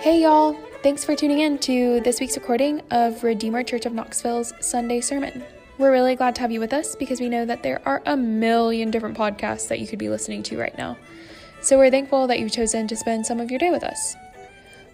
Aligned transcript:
Hey, 0.00 0.22
y'all. 0.22 0.54
Thanks 0.82 1.04
for 1.04 1.14
tuning 1.14 1.40
in 1.40 1.58
to 1.58 2.00
this 2.00 2.20
week's 2.20 2.34
recording 2.34 2.80
of 2.90 3.22
Redeemer 3.22 3.62
Church 3.62 3.84
of 3.84 3.92
Knoxville's 3.92 4.54
Sunday 4.58 5.02
Sermon. 5.02 5.44
We're 5.76 5.92
really 5.92 6.16
glad 6.16 6.34
to 6.36 6.40
have 6.40 6.50
you 6.50 6.58
with 6.58 6.72
us 6.72 6.96
because 6.96 7.20
we 7.20 7.28
know 7.28 7.44
that 7.44 7.62
there 7.62 7.82
are 7.84 8.00
a 8.06 8.16
million 8.16 8.90
different 8.90 9.14
podcasts 9.14 9.68
that 9.68 9.78
you 9.78 9.86
could 9.86 9.98
be 9.98 10.08
listening 10.08 10.42
to 10.44 10.58
right 10.58 10.76
now. 10.78 10.96
So 11.60 11.76
we're 11.76 11.90
thankful 11.90 12.26
that 12.28 12.40
you've 12.40 12.50
chosen 12.50 12.88
to 12.88 12.96
spend 12.96 13.26
some 13.26 13.40
of 13.40 13.50
your 13.50 13.58
day 13.58 13.70
with 13.70 13.84
us. 13.84 14.16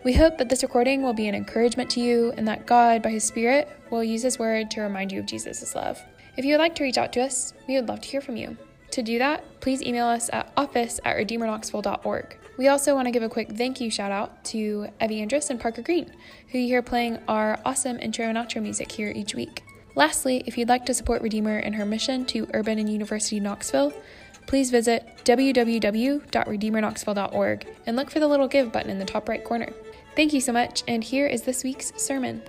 We 0.02 0.12
hope 0.12 0.38
that 0.38 0.48
this 0.48 0.64
recording 0.64 1.04
will 1.04 1.14
be 1.14 1.28
an 1.28 1.36
encouragement 1.36 1.88
to 1.92 2.00
you 2.00 2.32
and 2.36 2.48
that 2.48 2.66
God, 2.66 3.00
by 3.00 3.10
His 3.10 3.22
Spirit, 3.22 3.68
will 3.90 4.02
use 4.02 4.22
His 4.22 4.40
Word 4.40 4.72
to 4.72 4.80
remind 4.80 5.12
you 5.12 5.20
of 5.20 5.26
Jesus' 5.26 5.76
love. 5.76 6.02
If 6.36 6.44
you 6.44 6.54
would 6.54 6.60
like 6.60 6.74
to 6.74 6.82
reach 6.82 6.98
out 6.98 7.12
to 7.12 7.22
us, 7.22 7.54
we 7.68 7.76
would 7.76 7.88
love 7.88 8.00
to 8.00 8.08
hear 8.08 8.20
from 8.20 8.36
you. 8.36 8.56
To 8.90 9.04
do 9.04 9.20
that, 9.20 9.60
please 9.60 9.82
email 9.82 10.06
us 10.06 10.28
at 10.32 10.52
office 10.56 10.98
at 11.04 11.16
redeemerknoxville.org. 11.16 12.38
We 12.56 12.68
also 12.68 12.94
want 12.94 13.06
to 13.06 13.12
give 13.12 13.22
a 13.22 13.28
quick 13.28 13.52
thank 13.52 13.80
you 13.80 13.90
shout 13.90 14.12
out 14.12 14.44
to 14.46 14.88
Evie 15.00 15.20
Andrus 15.20 15.50
and 15.50 15.60
Parker 15.60 15.82
Green, 15.82 16.10
who 16.48 16.58
you 16.58 16.68
hear 16.68 16.82
playing 16.82 17.18
our 17.28 17.60
awesome 17.64 17.98
intro 17.98 18.26
and 18.26 18.38
outro 18.38 18.62
music 18.62 18.92
here 18.92 19.12
each 19.14 19.34
week. 19.34 19.64
Lastly, 19.94 20.42
if 20.46 20.56
you'd 20.56 20.68
like 20.68 20.86
to 20.86 20.94
support 20.94 21.20
Redeemer 21.22 21.58
in 21.58 21.74
her 21.74 21.84
mission 21.84 22.24
to 22.26 22.48
Urban 22.54 22.78
and 22.78 22.88
University 22.90 23.40
Knoxville, 23.40 23.92
please 24.46 24.70
visit 24.70 25.04
www.redeemerknoxville.org 25.24 27.66
and 27.86 27.96
look 27.96 28.10
for 28.10 28.20
the 28.20 28.28
little 28.28 28.48
give 28.48 28.72
button 28.72 28.90
in 28.90 28.98
the 28.98 29.04
top 29.04 29.28
right 29.28 29.44
corner. 29.44 29.70
Thank 30.14 30.32
you 30.32 30.40
so 30.40 30.52
much, 30.52 30.82
and 30.88 31.04
here 31.04 31.26
is 31.26 31.42
this 31.42 31.64
week's 31.64 31.92
sermon. 31.96 32.40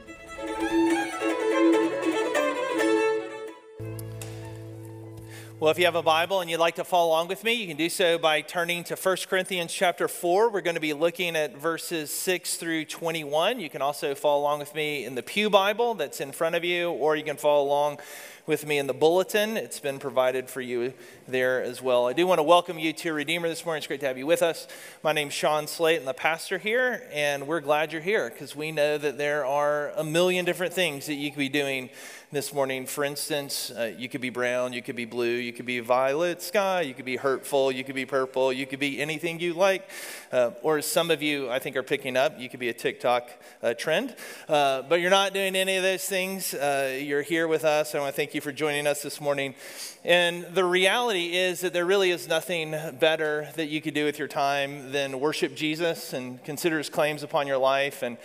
Well, 5.60 5.72
if 5.72 5.80
you 5.80 5.86
have 5.86 5.96
a 5.96 6.04
Bible 6.04 6.42
and 6.42 6.52
you'd 6.52 6.60
like 6.60 6.76
to 6.76 6.84
follow 6.84 7.08
along 7.08 7.30
with 7.30 7.44
me, 7.44 7.54
you 7.54 7.66
can 7.66 7.78
do 7.78 7.90
so 7.90 8.20
by 8.20 8.42
turning 8.42 8.84
to 8.84 8.96
1 8.96 9.18
Corinthians 9.28 9.74
chapter 9.74 10.08
4. 10.08 10.52
We're 10.52 10.62
going 10.62 10.76
to 10.76 10.80
be 10.80 10.94
looking 10.94 11.36
at 11.36 11.58
verses 11.58 12.12
6 12.12 12.58
through 12.58 12.86
21. 12.86 13.60
You 13.60 13.68
can 13.68 13.82
also 13.82 14.14
follow 14.14 14.40
along 14.40 14.60
with 14.60 14.76
me 14.76 15.04
in 15.04 15.16
the 15.16 15.24
Pew 15.24 15.50
Bible 15.50 15.96
that's 15.96 16.22
in 16.22 16.32
front 16.32 16.54
of 16.54 16.64
you, 16.64 16.92
or 16.92 17.16
you 17.16 17.24
can 17.24 17.38
follow 17.38 17.66
along 17.66 17.98
with 18.46 18.68
me 18.68 18.78
in 18.78 18.86
the 18.86 18.94
bulletin. 18.94 19.58
It's 19.58 19.80
been 19.80 19.98
provided 19.98 20.48
for 20.48 20.62
you 20.62 20.94
there 21.28 21.64
as 21.64 21.82
well. 21.82 22.06
I 22.06 22.14
do 22.14 22.28
want 22.28 22.38
to 22.38 22.44
welcome 22.44 22.78
you 22.78 22.94
to 22.94 23.14
Redeemer 23.14 23.50
this 23.50 23.66
morning. 23.66 23.80
It's 23.80 23.88
great 23.88 24.00
to 24.02 24.06
have 24.06 24.18
you 24.20 24.28
with 24.28 24.44
us. 24.44 24.68
My 25.04 25.12
name's 25.12 25.34
Sean 25.34 25.66
Slate, 25.66 25.98
and 25.98 26.08
the 26.08 26.14
pastor 26.14 26.60
here, 26.60 27.10
and 27.12 27.48
we're 27.48 27.62
glad 27.62 27.92
you're 27.92 28.02
here 28.02 28.30
because 28.30 28.56
we 28.56 28.72
know 28.72 29.00
that 29.00 29.18
there 29.18 29.44
are 29.44 29.90
a 29.96 30.04
million 30.04 30.46
different 30.46 30.74
things 30.74 31.08
that 31.08 31.16
you 31.16 31.32
could 31.32 31.40
be 31.40 31.50
doing 31.50 31.90
this 32.30 32.54
morning. 32.54 32.86
For 32.86 33.06
instance, 33.06 33.72
uh, 33.72 33.94
you 33.98 34.10
could 34.10 34.20
be 34.20 34.30
brown, 34.30 34.74
you 34.74 34.82
could 34.82 34.98
be 34.98 35.06
blue, 35.06 35.36
you 35.36 35.54
could 35.54 35.66
be 35.66 35.80
violet 35.80 36.42
sky, 36.42 36.82
you 36.82 36.94
could 36.94 37.06
be 37.06 37.16
hurtful, 37.16 37.72
you 37.72 37.86
could 37.86 37.96
be 37.96 38.06
purple, 38.06 38.52
you 38.52 38.66
could 38.66 38.80
be 38.80 39.00
anything 39.00 39.40
you 39.40 39.54
like. 39.54 39.90
Uh, 40.30 40.52
or 40.62 40.82
some 40.82 41.10
of 41.10 41.22
you, 41.22 41.50
I 41.50 41.60
think, 41.60 41.78
are 41.78 41.84
picking 41.84 42.18
up, 42.18 42.38
you 42.38 42.50
could 42.50 42.60
be 42.60 42.68
a 42.68 42.74
TikTok 42.74 43.30
uh, 43.64 43.74
trend. 43.76 44.14
Uh, 44.50 44.82
but 44.82 45.00
you're 45.00 45.10
not 45.10 45.34
doing 45.34 45.56
any 45.56 45.78
of 45.78 45.84
those 45.84 46.04
things. 46.04 46.54
Uh, 46.54 47.00
you're 47.02 47.22
here 47.22 47.48
with 47.48 47.64
us. 47.64 47.96
I 47.96 48.00
want 48.00 48.14
to 48.14 48.16
thank 48.18 48.36
you 48.36 48.42
for 48.42 48.52
joining 48.52 48.88
us 48.88 49.02
this 49.02 49.22
morning. 49.22 49.56
And 50.04 50.44
the 50.54 50.66
reality 50.66 51.34
is 51.34 51.62
that 51.62 51.72
there 51.72 51.86
really 51.86 52.12
is 52.12 52.28
nothing 52.28 52.76
better 53.00 53.48
that 53.56 53.68
you 53.68 53.80
could 53.80 53.94
do 53.94 54.04
with 54.04 54.20
your 54.20 54.28
time 54.28 54.92
than 54.92 55.22
worship 55.22 55.56
Jesus 55.56 56.12
and 56.12 56.44
consider 56.44 56.78
his 56.78 56.90
claims 56.90 57.24
upon 57.24 57.48
your 57.48 57.58
life 57.58 58.04
and 58.04 58.18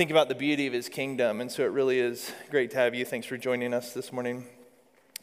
think 0.00 0.10
about 0.10 0.30
the 0.30 0.34
beauty 0.34 0.66
of 0.66 0.72
his 0.72 0.88
kingdom. 0.88 1.42
And 1.42 1.52
so 1.52 1.62
it 1.62 1.72
really 1.72 2.00
is 2.00 2.32
great 2.50 2.70
to 2.70 2.78
have 2.78 2.94
you. 2.94 3.04
Thanks 3.04 3.26
for 3.26 3.36
joining 3.36 3.74
us 3.74 3.92
this 3.92 4.14
morning. 4.14 4.46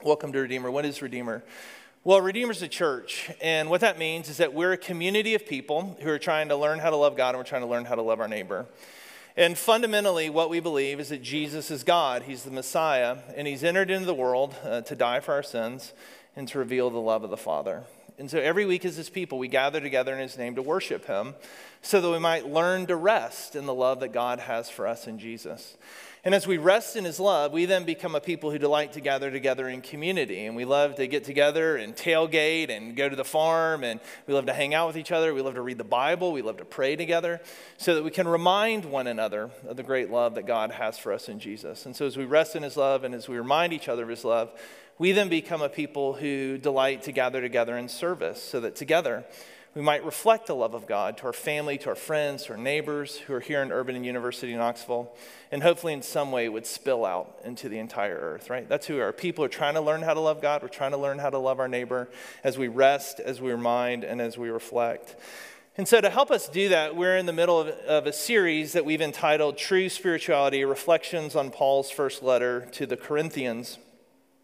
Welcome 0.03 0.31
to 0.33 0.39
Redeemer. 0.39 0.69
What 0.69 0.85
is 0.85 1.01
Redeemer? 1.01 1.43
Well, 2.03 2.21
Redeemer's 2.21 2.61
a 2.61 2.67
church, 2.67 3.31
and 3.41 3.71
what 3.71 3.81
that 3.81 3.97
means 3.97 4.29
is 4.29 4.37
that 4.37 4.53
we're 4.53 4.73
a 4.73 4.77
community 4.77 5.33
of 5.33 5.47
people 5.47 5.97
who 6.01 6.09
are 6.11 6.19
trying 6.19 6.49
to 6.49 6.55
learn 6.55 6.77
how 6.77 6.91
to 6.91 6.95
love 6.95 7.17
God 7.17 7.29
and 7.29 7.39
we're 7.39 7.43
trying 7.43 7.63
to 7.63 7.67
learn 7.67 7.85
how 7.85 7.95
to 7.95 8.03
love 8.03 8.19
our 8.19 8.27
neighbor. 8.27 8.67
And 9.35 9.57
fundamentally, 9.57 10.29
what 10.29 10.51
we 10.51 10.59
believe 10.59 10.99
is 10.99 11.09
that 11.09 11.23
Jesus 11.23 11.71
is 11.71 11.83
God. 11.83 12.21
He's 12.21 12.43
the 12.43 12.51
Messiah, 12.51 13.17
and 13.35 13.47
He's 13.47 13.63
entered 13.63 13.89
into 13.89 14.05
the 14.05 14.13
world 14.13 14.55
uh, 14.63 14.81
to 14.81 14.95
die 14.95 15.21
for 15.21 15.33
our 15.33 15.41
sins 15.41 15.91
and 16.35 16.47
to 16.49 16.59
reveal 16.59 16.91
the 16.91 16.99
love 16.99 17.23
of 17.23 17.31
the 17.31 17.35
Father. 17.35 17.85
And 18.19 18.29
so 18.31 18.39
every 18.39 18.65
week 18.65 18.85
as 18.85 18.95
His 18.95 19.09
people, 19.09 19.37
we 19.37 19.47
gather 19.47 19.79
together 19.79 20.13
in 20.13 20.19
His 20.19 20.37
name 20.37 20.55
to 20.55 20.61
worship 20.61 21.05
Him 21.05 21.35
so 21.81 22.01
that 22.01 22.09
we 22.09 22.19
might 22.19 22.47
learn 22.47 22.87
to 22.87 22.95
rest 22.95 23.55
in 23.55 23.65
the 23.65 23.73
love 23.73 23.99
that 23.99 24.11
God 24.11 24.39
has 24.39 24.69
for 24.69 24.87
us 24.87 25.07
in 25.07 25.19
Jesus. 25.19 25.77
And 26.27 26.35
as 26.35 26.45
we 26.45 26.57
rest 26.57 26.97
in 26.97 27.05
his 27.05 27.21
love, 27.21 27.53
we 27.53 27.63
then 27.63 27.85
become 27.85 28.13
a 28.13 28.19
people 28.19 28.51
who 28.51 28.57
delight 28.57 28.91
to 28.93 28.99
gather 28.99 29.31
together 29.31 29.69
in 29.69 29.79
community. 29.79 30.45
And 30.45 30.57
we 30.57 30.65
love 30.65 30.95
to 30.95 31.07
get 31.07 31.23
together 31.23 31.77
and 31.77 31.95
tailgate 31.95 32.69
and 32.69 32.97
go 32.97 33.07
to 33.07 33.15
the 33.15 33.23
farm. 33.23 33.85
And 33.85 34.01
we 34.25 34.33
love 34.33 34.47
to 34.47 34.53
hang 34.53 34.73
out 34.73 34.87
with 34.87 34.97
each 34.97 35.13
other. 35.13 35.33
We 35.33 35.41
love 35.41 35.53
to 35.53 35.61
read 35.61 35.77
the 35.77 35.85
Bible. 35.85 36.33
We 36.33 36.41
love 36.41 36.57
to 36.57 36.65
pray 36.65 36.97
together 36.97 37.39
so 37.77 37.95
that 37.95 38.03
we 38.03 38.11
can 38.11 38.27
remind 38.27 38.83
one 38.83 39.07
another 39.07 39.51
of 39.69 39.77
the 39.77 39.83
great 39.83 40.11
love 40.11 40.35
that 40.35 40.45
God 40.45 40.71
has 40.71 40.97
for 40.97 41.13
us 41.13 41.29
in 41.29 41.39
Jesus. 41.39 41.85
And 41.85 41.95
so 41.95 42.05
as 42.05 42.17
we 42.17 42.25
rest 42.25 42.57
in 42.57 42.63
his 42.63 42.75
love 42.75 43.05
and 43.05 43.15
as 43.15 43.29
we 43.29 43.37
remind 43.37 43.71
each 43.71 43.87
other 43.87 44.03
of 44.03 44.09
his 44.09 44.25
love, 44.25 44.51
we 44.99 45.11
then 45.11 45.29
become 45.29 45.61
a 45.61 45.69
people 45.69 46.13
who 46.13 46.57
delight 46.57 47.03
to 47.03 47.11
gather 47.11 47.41
together 47.41 47.77
in 47.77 47.87
service 47.89 48.41
so 48.41 48.59
that 48.59 48.75
together 48.75 49.25
we 49.77 49.83
might 49.83 50.03
reflect 50.03 50.47
the 50.47 50.55
love 50.55 50.73
of 50.73 50.87
God 50.87 51.17
to 51.17 51.25
our 51.25 51.33
family, 51.33 51.77
to 51.77 51.89
our 51.89 51.95
friends, 51.95 52.45
to 52.45 52.53
our 52.53 52.57
neighbors 52.57 53.17
who 53.17 53.33
are 53.35 53.39
here 53.39 53.61
in 53.61 53.71
Urban 53.71 53.95
and 53.95 54.03
University 54.03 54.51
in 54.51 54.57
Knoxville, 54.57 55.13
and 55.51 55.61
hopefully 55.61 55.93
in 55.93 56.01
some 56.01 56.31
way 56.31 56.49
would 56.49 56.65
spill 56.65 57.05
out 57.05 57.37
into 57.43 57.69
the 57.69 57.77
entire 57.77 58.17
earth, 58.17 58.49
right? 58.49 58.67
That's 58.67 58.87
who 58.87 58.99
are. 58.99 59.13
People 59.13 59.45
are 59.45 59.49
trying 59.49 59.75
to 59.75 59.81
learn 59.81 60.01
how 60.01 60.15
to 60.15 60.19
love 60.19 60.41
God. 60.41 60.63
We're 60.63 60.69
trying 60.69 60.91
to 60.91 60.97
learn 60.97 61.19
how 61.19 61.29
to 61.29 61.37
love 61.37 61.59
our 61.59 61.67
neighbor 61.67 62.09
as 62.43 62.57
we 62.57 62.67
rest, 62.67 63.19
as 63.19 63.39
we 63.39 63.51
remind, 63.51 64.03
and 64.03 64.19
as 64.19 64.35
we 64.35 64.49
reflect. 64.49 65.15
And 65.77 65.87
so, 65.87 66.01
to 66.01 66.09
help 66.09 66.31
us 66.31 66.49
do 66.49 66.69
that, 66.69 66.95
we're 66.95 67.17
in 67.17 67.27
the 67.27 67.33
middle 67.33 67.61
of, 67.61 67.67
of, 67.67 68.07
a 68.07 68.13
series 68.13 68.73
that 68.73 68.83
we've 68.83 68.99
entitled 68.99 69.59
True 69.59 69.89
Spirituality 69.89 70.65
Reflections 70.65 71.35
on 71.35 71.51
Paul's 71.51 71.91
First 71.91 72.23
Letter 72.23 72.67
to 72.71 72.87
the 72.87 72.97
Corinthians. 72.97 73.77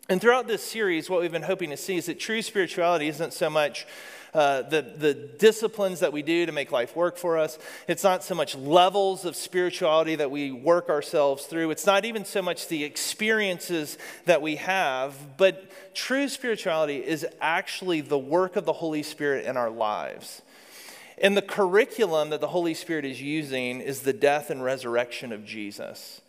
And 0.09 0.19
throughout 0.19 0.47
this 0.47 0.62
series, 0.62 1.09
what 1.09 1.22
we've 1.22 1.31
been 1.31 1.44
hoping 1.44 1.69
to 1.69 1.78
see 1.78 1.96
is 1.96 2.08
that 2.08 2.19
true 2.19 2.41
spirituality 2.41 3.08
isn't 3.08 3.31
so 3.31 3.50
much 3.50 3.88
uh, 4.34 4.64
the, 4.64 4.81
the 4.81 5.14
disciplines 5.14 6.02
that 6.02 6.12
we 6.12 6.22
do 6.24 6.46
to 6.46 6.52
make 6.52 6.72
life 6.72 6.96
work 6.96 7.18
for 7.18 7.38
us. 7.38 7.58
It's 7.88 8.03
not 8.03 8.24
so 8.24 8.36
much 8.36 8.56
levels 8.56 9.24
of 9.24 9.36
spirituality 9.36 10.16
that 10.16 10.30
we 10.30 10.52
work 10.52 10.90
ourselves 10.90 11.46
through. 11.46 11.69
It's 11.72 11.86
not 11.86 12.03
even 12.03 12.25
so 12.25 12.41
much 12.41 12.68
the 12.68 12.84
experiences 12.84 13.97
that 14.25 14.41
we 14.41 14.58
have, 14.58 15.38
but 15.38 15.72
true 15.94 16.28
spirituality 16.28 16.97
is 16.97 17.25
actually 17.40 18.02
the 18.02 18.18
work 18.18 18.56
of 18.56 18.66
the 18.66 18.74
Holy 18.74 19.03
Spirit 19.03 19.46
in 19.46 19.56
our 19.56 19.70
lives. 19.70 20.41
And 21.20 21.38
the 21.38 21.44
curriculum 21.44 22.31
that 22.31 22.41
the 22.41 22.47
Holy 22.47 22.74
Spirit 22.74 23.06
is 23.06 23.22
using 23.22 23.80
is 23.80 24.02
the 24.02 24.14
death 24.14 24.50
and 24.50 24.64
resurrection 24.64 25.31
of 25.31 25.46
Jesus. 25.46 26.20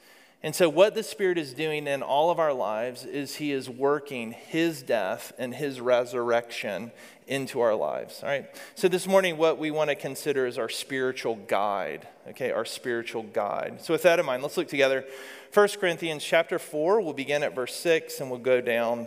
And 0.45 0.55
so, 0.55 0.69
what 0.69 0.95
the 0.95 1.03
Spirit 1.03 1.39
is 1.39 1.55
doing 1.55 1.87
in 1.87 2.03
all 2.03 2.31
of 2.31 2.39
our 2.39 2.53
lives 2.53 3.07
is 3.07 3.37
He 3.37 3.51
is 3.51 3.71
working 3.71 4.33
His 4.33 4.83
death 4.83 5.33
and 5.39 5.55
His 5.55 5.81
resurrection 5.81 6.93
into 7.27 7.63
our 7.63 7.75
lives. 7.75 8.21
All 8.23 8.29
right. 8.29 8.45
So, 8.75 8.87
this 8.87 9.07
morning, 9.07 9.39
what 9.39 9.57
we 9.57 9.71
want 9.71 9.89
to 9.89 9.97
consider 9.97 10.47
is 10.47 10.59
our 10.59 10.69
spiritual 10.69 11.37
guide. 11.37 12.07
Okay, 12.29 12.51
our 12.51 12.67
spiritual 12.67 13.23
guide. 13.23 13.81
So, 13.83 13.95
with 13.95 14.03
that 14.03 14.21
in 14.21 14.27
mind, 14.27 14.43
let's 14.43 14.59
look 14.59 14.69
together. 14.69 15.07
1 15.55 15.69
Corinthians 15.81 16.23
chapter 16.23 16.59
4, 16.59 17.01
we'll 17.01 17.15
begin 17.15 17.43
at 17.43 17.55
verse 17.55 17.75
6 17.77 18.21
and 18.21 18.31
we'll 18.31 18.39
go 18.39 18.61
down 18.61 19.07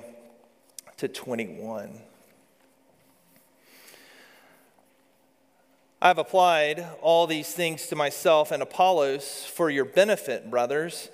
to 0.98 1.08
21. 1.08 2.02
I've 6.02 6.20
applied 6.20 6.86
all 7.02 7.26
these 7.26 7.52
things 7.52 7.88
to 7.88 7.96
myself 7.96 8.52
and 8.52 8.62
Apollos 8.62 9.46
for 9.46 9.70
your 9.70 9.86
benefit, 9.86 10.50
brothers 10.50 11.10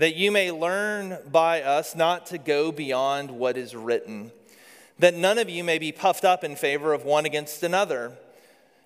that 0.00 0.16
you 0.16 0.32
may 0.32 0.50
learn 0.50 1.18
by 1.30 1.60
us 1.60 1.94
not 1.94 2.24
to 2.24 2.38
go 2.38 2.72
beyond 2.72 3.30
what 3.30 3.58
is 3.58 3.76
written, 3.76 4.32
that 4.98 5.14
none 5.14 5.36
of 5.36 5.50
you 5.50 5.62
may 5.62 5.78
be 5.78 5.92
puffed 5.92 6.24
up 6.24 6.42
in 6.42 6.56
favor 6.56 6.94
of 6.94 7.04
one 7.04 7.26
against 7.26 7.62
another. 7.62 8.16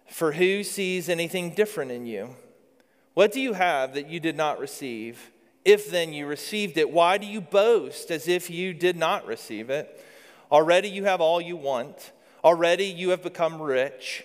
For 0.09 0.33
who 0.33 0.65
sees 0.65 1.09
anything 1.09 1.51
different 1.51 1.93
in 1.93 2.05
you? 2.05 2.35
What 3.15 3.31
do 3.31 3.41
you 3.41 3.53
have 3.53 3.95
that 3.95 4.09
you 4.09 4.19
did 4.19 4.37
not 4.37 4.59
receive? 4.59 5.31
If 5.65 5.89
then 5.89 6.13
you 6.13 6.27
received 6.27 6.77
it, 6.79 6.91
why 6.91 7.17
do 7.17 7.27
you 7.27 7.41
boast 7.41 8.11
as 8.11 8.27
if 8.27 8.51
you 8.51 8.75
did 8.75 8.97
not 8.97 9.25
receive 9.25 9.71
it? 9.71 10.05
Already 10.51 10.89
you 10.89 11.05
have 11.05 11.21
all 11.21 11.41
you 11.41 11.57
want. 11.57 12.11
Already 12.43 12.87
you 12.87 13.11
have 13.11 13.23
become 13.23 13.63
rich. 13.63 14.25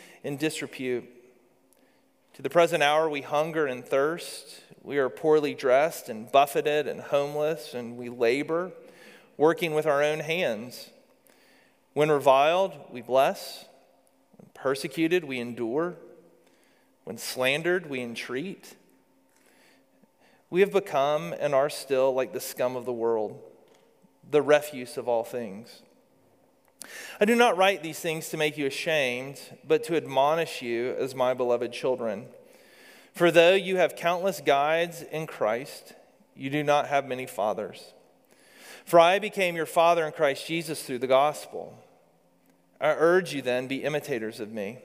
in 0.23 0.37
disrepute. 0.37 1.05
To 2.33 2.41
the 2.41 2.49
present 2.49 2.81
hour, 2.81 3.09
we 3.09 3.21
hunger 3.21 3.65
and 3.65 3.85
thirst. 3.85 4.61
We 4.83 4.97
are 4.97 5.09
poorly 5.09 5.53
dressed 5.53 6.09
and 6.09 6.31
buffeted 6.31 6.87
and 6.87 7.01
homeless, 7.01 7.73
and 7.73 7.97
we 7.97 8.09
labor, 8.09 8.71
working 9.37 9.73
with 9.73 9.85
our 9.85 10.01
own 10.01 10.19
hands. 10.19 10.89
When 11.93 12.09
reviled, 12.09 12.73
we 12.89 13.01
bless. 13.01 13.65
When 14.37 14.49
persecuted, 14.53 15.25
we 15.25 15.39
endure. 15.39 15.95
When 17.03 17.17
slandered, 17.17 17.89
we 17.89 18.01
entreat. 18.01 18.75
We 20.49 20.61
have 20.61 20.71
become 20.71 21.33
and 21.39 21.53
are 21.53 21.69
still 21.69 22.13
like 22.13 22.33
the 22.33 22.39
scum 22.39 22.75
of 22.75 22.85
the 22.85 22.93
world, 22.93 23.39
the 24.29 24.41
refuse 24.41 24.97
of 24.97 25.07
all 25.07 25.23
things. 25.23 25.81
I 27.19 27.25
do 27.25 27.35
not 27.35 27.57
write 27.57 27.83
these 27.83 27.99
things 27.99 28.29
to 28.29 28.37
make 28.37 28.57
you 28.57 28.65
ashamed, 28.65 29.39
but 29.67 29.83
to 29.85 29.95
admonish 29.95 30.61
you 30.61 30.95
as 30.97 31.13
my 31.13 31.33
beloved 31.33 31.71
children. 31.71 32.27
For 33.13 33.29
though 33.29 33.53
you 33.53 33.77
have 33.77 33.95
countless 33.95 34.41
guides 34.41 35.01
in 35.03 35.27
Christ, 35.27 35.93
you 36.35 36.49
do 36.49 36.63
not 36.63 36.87
have 36.87 37.05
many 37.05 37.25
fathers. 37.25 37.93
For 38.85 38.99
I 38.99 39.19
became 39.19 39.55
your 39.55 39.65
father 39.65 40.05
in 40.05 40.11
Christ 40.13 40.47
Jesus 40.47 40.83
through 40.83 40.99
the 40.99 41.07
gospel. 41.07 41.77
I 42.79 42.89
urge 42.89 43.33
you 43.33 43.41
then, 43.41 43.67
be 43.67 43.83
imitators 43.83 44.39
of 44.39 44.51
me. 44.51 44.79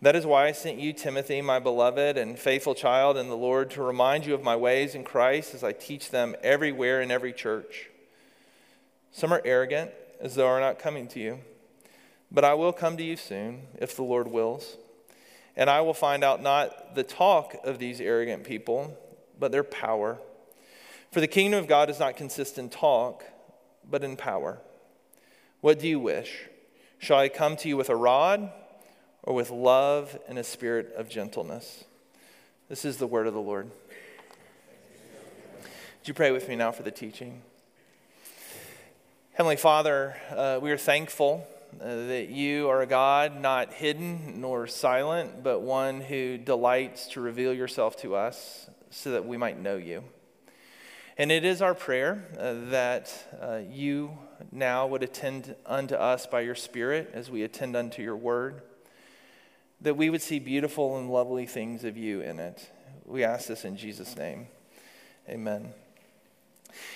That 0.00 0.16
is 0.16 0.26
why 0.26 0.46
I 0.46 0.52
sent 0.52 0.78
you, 0.78 0.92
Timothy, 0.92 1.40
my 1.42 1.58
beloved 1.58 2.16
and 2.16 2.38
faithful 2.38 2.74
child 2.74 3.16
in 3.16 3.28
the 3.28 3.36
Lord, 3.36 3.70
to 3.72 3.82
remind 3.82 4.26
you 4.26 4.34
of 4.34 4.42
my 4.42 4.56
ways 4.56 4.94
in 4.94 5.04
Christ 5.04 5.54
as 5.54 5.64
I 5.64 5.72
teach 5.72 6.10
them 6.10 6.36
everywhere 6.42 7.00
in 7.00 7.10
every 7.10 7.32
church. 7.32 7.88
Some 9.12 9.32
are 9.32 9.42
arrogant 9.44 9.90
as 10.22 10.36
though 10.36 10.46
I 10.46 10.52
are 10.52 10.60
not 10.60 10.78
coming 10.78 11.08
to 11.08 11.20
you. 11.20 11.40
But 12.30 12.44
I 12.44 12.54
will 12.54 12.72
come 12.72 12.96
to 12.96 13.02
you 13.02 13.16
soon, 13.16 13.66
if 13.78 13.94
the 13.94 14.04
Lord 14.04 14.28
wills. 14.28 14.78
And 15.56 15.68
I 15.68 15.82
will 15.82 15.92
find 15.92 16.24
out 16.24 16.42
not 16.42 16.94
the 16.94 17.02
talk 17.02 17.56
of 17.64 17.78
these 17.78 18.00
arrogant 18.00 18.44
people, 18.44 18.96
but 19.38 19.52
their 19.52 19.64
power. 19.64 20.18
For 21.10 21.20
the 21.20 21.26
kingdom 21.26 21.60
of 21.60 21.68
God 21.68 21.86
does 21.86 22.00
not 22.00 22.16
consist 22.16 22.56
in 22.56 22.70
talk, 22.70 23.24
but 23.88 24.02
in 24.02 24.16
power. 24.16 24.60
What 25.60 25.78
do 25.78 25.88
you 25.88 26.00
wish? 26.00 26.48
Shall 26.98 27.18
I 27.18 27.28
come 27.28 27.56
to 27.56 27.68
you 27.68 27.76
with 27.76 27.90
a 27.90 27.96
rod, 27.96 28.50
or 29.24 29.34
with 29.34 29.50
love 29.50 30.18
and 30.28 30.38
a 30.38 30.44
spirit 30.44 30.94
of 30.96 31.08
gentleness? 31.10 31.84
This 32.68 32.84
is 32.84 32.96
the 32.96 33.06
word 33.06 33.26
of 33.26 33.34
the 33.34 33.40
Lord. 33.40 33.70
Would 36.00 36.08
you 36.08 36.14
pray 36.14 36.30
with 36.30 36.48
me 36.48 36.56
now 36.56 36.72
for 36.72 36.82
the 36.82 36.90
teaching? 36.90 37.42
Heavenly 39.34 39.56
Father, 39.56 40.14
uh, 40.28 40.58
we 40.60 40.70
are 40.72 40.76
thankful 40.76 41.46
uh, 41.80 41.86
that 41.86 42.28
you 42.28 42.68
are 42.68 42.82
a 42.82 42.86
God 42.86 43.40
not 43.40 43.72
hidden 43.72 44.42
nor 44.42 44.66
silent, 44.66 45.42
but 45.42 45.62
one 45.62 46.02
who 46.02 46.36
delights 46.36 47.06
to 47.12 47.22
reveal 47.22 47.54
yourself 47.54 47.96
to 48.02 48.14
us 48.14 48.68
so 48.90 49.12
that 49.12 49.24
we 49.24 49.38
might 49.38 49.58
know 49.58 49.78
you. 49.78 50.04
And 51.16 51.32
it 51.32 51.46
is 51.46 51.62
our 51.62 51.74
prayer 51.74 52.28
uh, 52.38 52.70
that 52.72 53.38
uh, 53.40 53.60
you 53.70 54.18
now 54.50 54.86
would 54.86 55.02
attend 55.02 55.56
unto 55.64 55.94
us 55.94 56.26
by 56.26 56.42
your 56.42 56.54
Spirit 56.54 57.10
as 57.14 57.30
we 57.30 57.42
attend 57.42 57.74
unto 57.74 58.02
your 58.02 58.16
word, 58.16 58.60
that 59.80 59.96
we 59.96 60.10
would 60.10 60.20
see 60.20 60.40
beautiful 60.40 60.98
and 60.98 61.10
lovely 61.10 61.46
things 61.46 61.84
of 61.84 61.96
you 61.96 62.20
in 62.20 62.38
it. 62.38 62.70
We 63.06 63.24
ask 63.24 63.48
this 63.48 63.64
in 63.64 63.78
Jesus' 63.78 64.14
name. 64.14 64.48
Amen. 65.26 65.72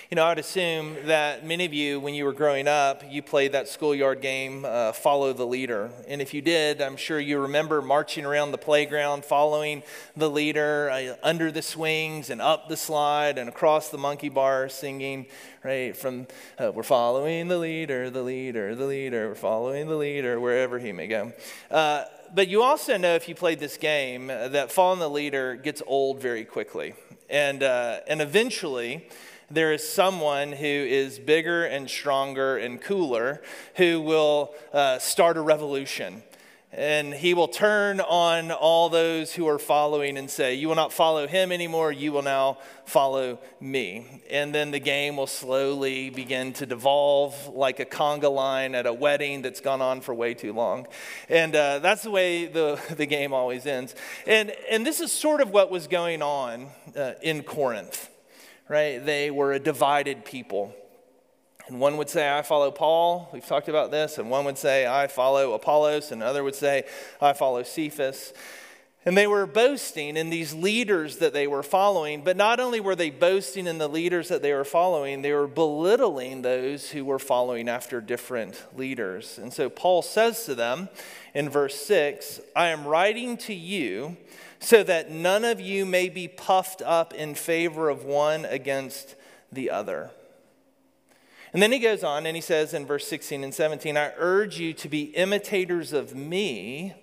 You 0.09 0.15
know, 0.15 0.25
I'd 0.25 0.39
assume 0.39 0.95
that 1.05 1.45
many 1.45 1.65
of 1.65 1.73
you, 1.73 1.99
when 1.99 2.13
you 2.13 2.25
were 2.25 2.33
growing 2.33 2.67
up, 2.67 3.03
you 3.09 3.21
played 3.21 3.51
that 3.51 3.67
schoolyard 3.67 4.21
game, 4.21 4.65
uh, 4.65 4.91
Follow 4.91 5.33
the 5.33 5.45
Leader. 5.45 5.89
And 6.07 6.21
if 6.21 6.33
you 6.33 6.41
did, 6.41 6.81
I'm 6.81 6.97
sure 6.97 7.19
you 7.19 7.39
remember 7.39 7.81
marching 7.81 8.25
around 8.25 8.51
the 8.51 8.57
playground, 8.57 9.25
following 9.25 9.83
the 10.15 10.29
leader 10.29 10.89
uh, 10.89 11.15
under 11.23 11.51
the 11.51 11.61
swings 11.61 12.29
and 12.29 12.41
up 12.41 12.69
the 12.69 12.77
slide 12.77 13.37
and 13.37 13.49
across 13.49 13.89
the 13.89 13.97
monkey 13.97 14.29
bar, 14.29 14.69
singing, 14.69 15.25
right, 15.63 15.95
from 15.95 16.27
uh, 16.57 16.71
We're 16.73 16.83
following 16.83 17.47
the 17.47 17.57
leader, 17.57 18.09
the 18.09 18.23
leader, 18.23 18.75
the 18.75 18.85
leader, 18.85 19.29
we're 19.29 19.35
following 19.35 19.87
the 19.87 19.95
leader, 19.95 20.39
wherever 20.39 20.79
he 20.79 20.91
may 20.91 21.07
go. 21.07 21.33
Uh, 21.69 22.05
but 22.33 22.47
you 22.47 22.61
also 22.61 22.97
know 22.97 23.15
if 23.15 23.29
you 23.29 23.35
played 23.35 23.59
this 23.59 23.77
game 23.77 24.29
uh, 24.29 24.49
that 24.49 24.71
following 24.71 24.99
the 24.99 25.09
leader 25.09 25.55
gets 25.55 25.81
old 25.85 26.21
very 26.21 26.45
quickly. 26.45 26.93
And, 27.29 27.63
uh, 27.63 27.99
and 28.07 28.21
eventually, 28.21 29.07
there 29.49 29.71
is 29.71 29.87
someone 29.87 30.51
who 30.51 30.65
is 30.65 31.19
bigger 31.19 31.63
and 31.63 31.89
stronger 31.89 32.57
and 32.57 32.81
cooler 32.81 33.41
who 33.75 34.01
will 34.01 34.53
uh, 34.73 34.99
start 34.99 35.37
a 35.37 35.41
revolution. 35.41 36.23
And 36.73 37.13
he 37.13 37.33
will 37.33 37.47
turn 37.47 38.01
on 38.01 38.51
all 38.51 38.89
those 38.89 39.33
who 39.33 39.47
are 39.47 39.57
following 39.57 40.17
and 40.17 40.29
say, 40.29 40.53
You 40.53 40.67
will 40.67 40.75
not 40.75 40.91
follow 40.91 41.25
him 41.25 41.53
anymore, 41.53 41.93
you 41.93 42.11
will 42.11 42.23
now 42.23 42.57
follow 42.85 43.39
me. 43.61 44.21
And 44.29 44.53
then 44.53 44.71
the 44.71 44.79
game 44.79 45.15
will 45.15 45.27
slowly 45.27 46.09
begin 46.09 46.51
to 46.53 46.65
devolve 46.65 47.47
like 47.47 47.79
a 47.79 47.85
conga 47.85 48.29
line 48.29 48.75
at 48.75 48.85
a 48.85 48.93
wedding 48.93 49.41
that's 49.41 49.61
gone 49.61 49.81
on 49.81 50.01
for 50.01 50.13
way 50.13 50.33
too 50.33 50.51
long. 50.51 50.87
And 51.29 51.55
uh, 51.55 51.79
that's 51.79 52.03
the 52.03 52.11
way 52.11 52.47
the, 52.47 52.79
the 52.97 53.05
game 53.05 53.31
always 53.31 53.65
ends. 53.65 53.95
And, 54.27 54.51
and 54.69 54.85
this 54.85 54.99
is 54.99 55.13
sort 55.13 55.39
of 55.39 55.51
what 55.51 55.71
was 55.71 55.87
going 55.87 56.21
on 56.21 56.67
uh, 56.97 57.13
in 57.21 57.43
Corinth 57.43 58.09
right? 58.69 59.03
They 59.03 59.31
were 59.31 59.53
a 59.53 59.59
divided 59.59 60.25
people. 60.25 60.73
And 61.67 61.79
one 61.81 61.97
would 61.97 62.09
say, 62.09 62.31
I 62.31 62.41
follow 62.43 62.71
Paul. 62.71 63.29
We've 63.33 63.45
talked 63.45 63.67
about 63.67 63.91
this. 63.91 64.17
And 64.17 64.29
one 64.29 64.45
would 64.45 64.57
say, 64.57 64.87
I 64.87 65.07
follow 65.07 65.53
Apollos. 65.53 66.11
And 66.11 66.21
another 66.21 66.43
would 66.43 66.55
say, 66.55 66.85
I 67.19 67.33
follow 67.33 67.63
Cephas. 67.63 68.33
And 69.05 69.17
they 69.17 69.27
were 69.27 69.45
boasting 69.45 70.17
in 70.17 70.29
these 70.29 70.53
leaders 70.53 71.17
that 71.17 71.33
they 71.33 71.47
were 71.47 71.63
following. 71.63 72.23
But 72.23 72.37
not 72.37 72.59
only 72.59 72.79
were 72.79 72.95
they 72.95 73.09
boasting 73.09 73.67
in 73.67 73.77
the 73.77 73.87
leaders 73.87 74.29
that 74.29 74.41
they 74.41 74.53
were 74.53 74.65
following, 74.65 75.21
they 75.21 75.33
were 75.33 75.47
belittling 75.47 76.41
those 76.41 76.91
who 76.91 77.05
were 77.05 77.19
following 77.19 77.69
after 77.69 78.01
different 78.01 78.63
leaders. 78.75 79.37
And 79.37 79.53
so 79.53 79.69
Paul 79.69 80.01
says 80.01 80.45
to 80.45 80.55
them 80.55 80.89
in 81.33 81.49
verse 81.49 81.75
6 81.75 82.41
I 82.55 82.67
am 82.67 82.85
writing 82.85 83.37
to 83.37 83.53
you 83.53 84.17
so 84.59 84.83
that 84.83 85.11
none 85.11 85.45
of 85.45 85.61
you 85.61 85.85
may 85.85 86.09
be 86.09 86.27
puffed 86.27 86.81
up 86.81 87.13
in 87.13 87.35
favor 87.35 87.89
of 87.89 88.03
one 88.03 88.45
against 88.45 89.15
the 89.51 89.69
other. 89.69 90.11
And 91.53 91.61
then 91.61 91.71
he 91.71 91.79
goes 91.79 92.03
on 92.03 92.25
and 92.25 92.35
he 92.35 92.41
says 92.41 92.73
in 92.73 92.85
verse 92.85 93.07
16 93.07 93.43
and 93.43 93.53
17, 93.53 93.95
I 93.97 94.13
urge 94.17 94.59
you 94.59 94.73
to 94.73 94.89
be 94.89 95.03
imitators 95.03 95.93
of 95.93 96.15
me 96.15 96.93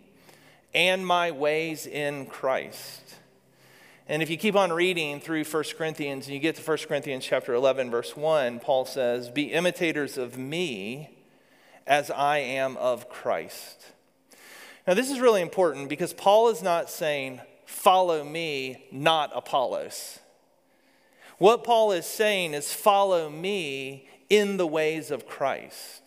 and 0.74 1.06
my 1.06 1.30
ways 1.30 1.86
in 1.86 2.26
Christ. 2.26 3.16
And 4.06 4.22
if 4.22 4.28
you 4.28 4.36
keep 4.36 4.54
on 4.54 4.70
reading 4.72 5.18
through 5.18 5.44
1 5.44 5.64
Corinthians 5.78 6.26
and 6.26 6.34
you 6.34 6.40
get 6.40 6.56
to 6.56 6.62
1 6.62 6.78
Corinthians 6.86 7.24
chapter 7.24 7.54
11 7.54 7.90
verse 7.90 8.14
1, 8.14 8.60
Paul 8.60 8.84
says, 8.84 9.30
"Be 9.30 9.52
imitators 9.52 10.18
of 10.18 10.36
me 10.36 11.16
as 11.86 12.10
I 12.10 12.38
am 12.38 12.76
of 12.76 13.08
Christ." 13.08 13.93
Now, 14.86 14.94
this 14.94 15.10
is 15.10 15.18
really 15.18 15.40
important 15.40 15.88
because 15.88 16.12
Paul 16.12 16.50
is 16.50 16.62
not 16.62 16.90
saying, 16.90 17.40
follow 17.64 18.22
me, 18.22 18.84
not 18.92 19.30
Apollos. 19.34 20.18
What 21.38 21.64
Paul 21.64 21.92
is 21.92 22.06
saying 22.06 22.54
is, 22.54 22.72
follow 22.72 23.30
me 23.30 24.08
in 24.28 24.56
the 24.56 24.66
ways 24.66 25.10
of 25.10 25.26
Christ. 25.26 26.02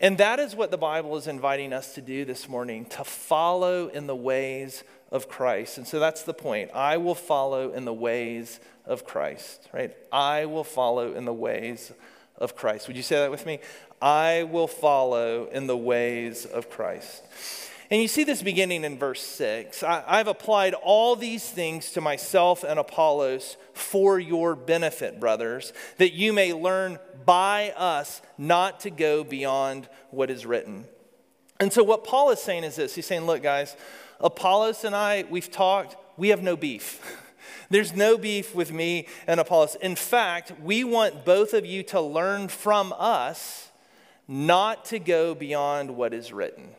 And 0.00 0.18
that 0.18 0.40
is 0.40 0.56
what 0.56 0.70
the 0.70 0.78
Bible 0.78 1.16
is 1.16 1.28
inviting 1.28 1.72
us 1.72 1.94
to 1.94 2.00
do 2.00 2.24
this 2.24 2.48
morning 2.48 2.86
to 2.86 3.04
follow 3.04 3.88
in 3.88 4.06
the 4.06 4.16
ways 4.16 4.82
of 5.12 5.28
Christ. 5.28 5.78
And 5.78 5.86
so 5.86 6.00
that's 6.00 6.22
the 6.22 6.34
point. 6.34 6.70
I 6.74 6.96
will 6.96 7.14
follow 7.14 7.72
in 7.72 7.84
the 7.84 7.92
ways 7.92 8.58
of 8.84 9.04
Christ, 9.04 9.68
right? 9.72 9.94
I 10.10 10.46
will 10.46 10.64
follow 10.64 11.14
in 11.14 11.24
the 11.24 11.32
ways 11.32 11.92
of 12.38 12.56
Christ. 12.56 12.86
Would 12.88 12.96
you 12.96 13.02
say 13.02 13.16
that 13.16 13.30
with 13.30 13.46
me? 13.46 13.60
I 14.00 14.42
will 14.44 14.68
follow 14.68 15.48
in 15.52 15.66
the 15.66 15.76
ways 15.76 16.44
of 16.44 16.68
Christ. 16.70 17.22
And 17.92 18.00
you 18.00 18.08
see 18.08 18.24
this 18.24 18.42
beginning 18.42 18.84
in 18.84 18.98
verse 18.98 19.20
6. 19.20 19.82
I, 19.82 20.16
have 20.16 20.26
applied 20.26 20.72
all 20.72 21.14
these 21.14 21.48
things 21.48 21.90
to 21.92 22.00
myself 22.00 22.64
and 22.64 22.80
Apollos 22.80 23.58
for 23.74 24.18
your 24.18 24.56
benefit, 24.56 25.20
brothers, 25.20 25.74
that 25.98 26.14
you 26.14 26.32
may 26.32 26.54
learn 26.54 26.98
by 27.26 27.72
us 27.76 28.22
not 28.38 28.80
to 28.80 28.90
go 28.90 29.24
beyond 29.24 29.90
what 30.10 30.30
is 30.30 30.46
written. 30.46 30.86
And 31.60 31.70
so, 31.70 31.84
what 31.84 32.02
Paul 32.02 32.30
is 32.30 32.40
saying 32.40 32.64
is 32.64 32.76
this 32.76 32.94
He's 32.94 33.04
saying, 33.04 33.26
Look, 33.26 33.42
guys, 33.42 33.76
Apollos 34.20 34.84
and 34.84 34.96
I, 34.96 35.26
we've 35.28 35.50
talked, 35.50 35.96
we 36.16 36.28
have 36.28 36.42
no 36.42 36.56
beef. 36.56 37.18
There's 37.70 37.94
no 37.94 38.18
beef 38.18 38.54
with 38.54 38.72
me 38.72 39.06
and 39.26 39.40
Apollos. 39.40 39.76
In 39.76 39.96
fact, 39.96 40.52
we 40.62 40.84
want 40.84 41.24
both 41.24 41.54
of 41.54 41.64
you 41.66 41.82
to 41.84 42.00
learn 42.00 42.48
from 42.48 42.94
us 42.98 43.70
not 44.28 44.84
to 44.86 44.98
go 44.98 45.34
beyond 45.34 45.96
what 45.96 46.14
is 46.14 46.32
written. 46.32 46.70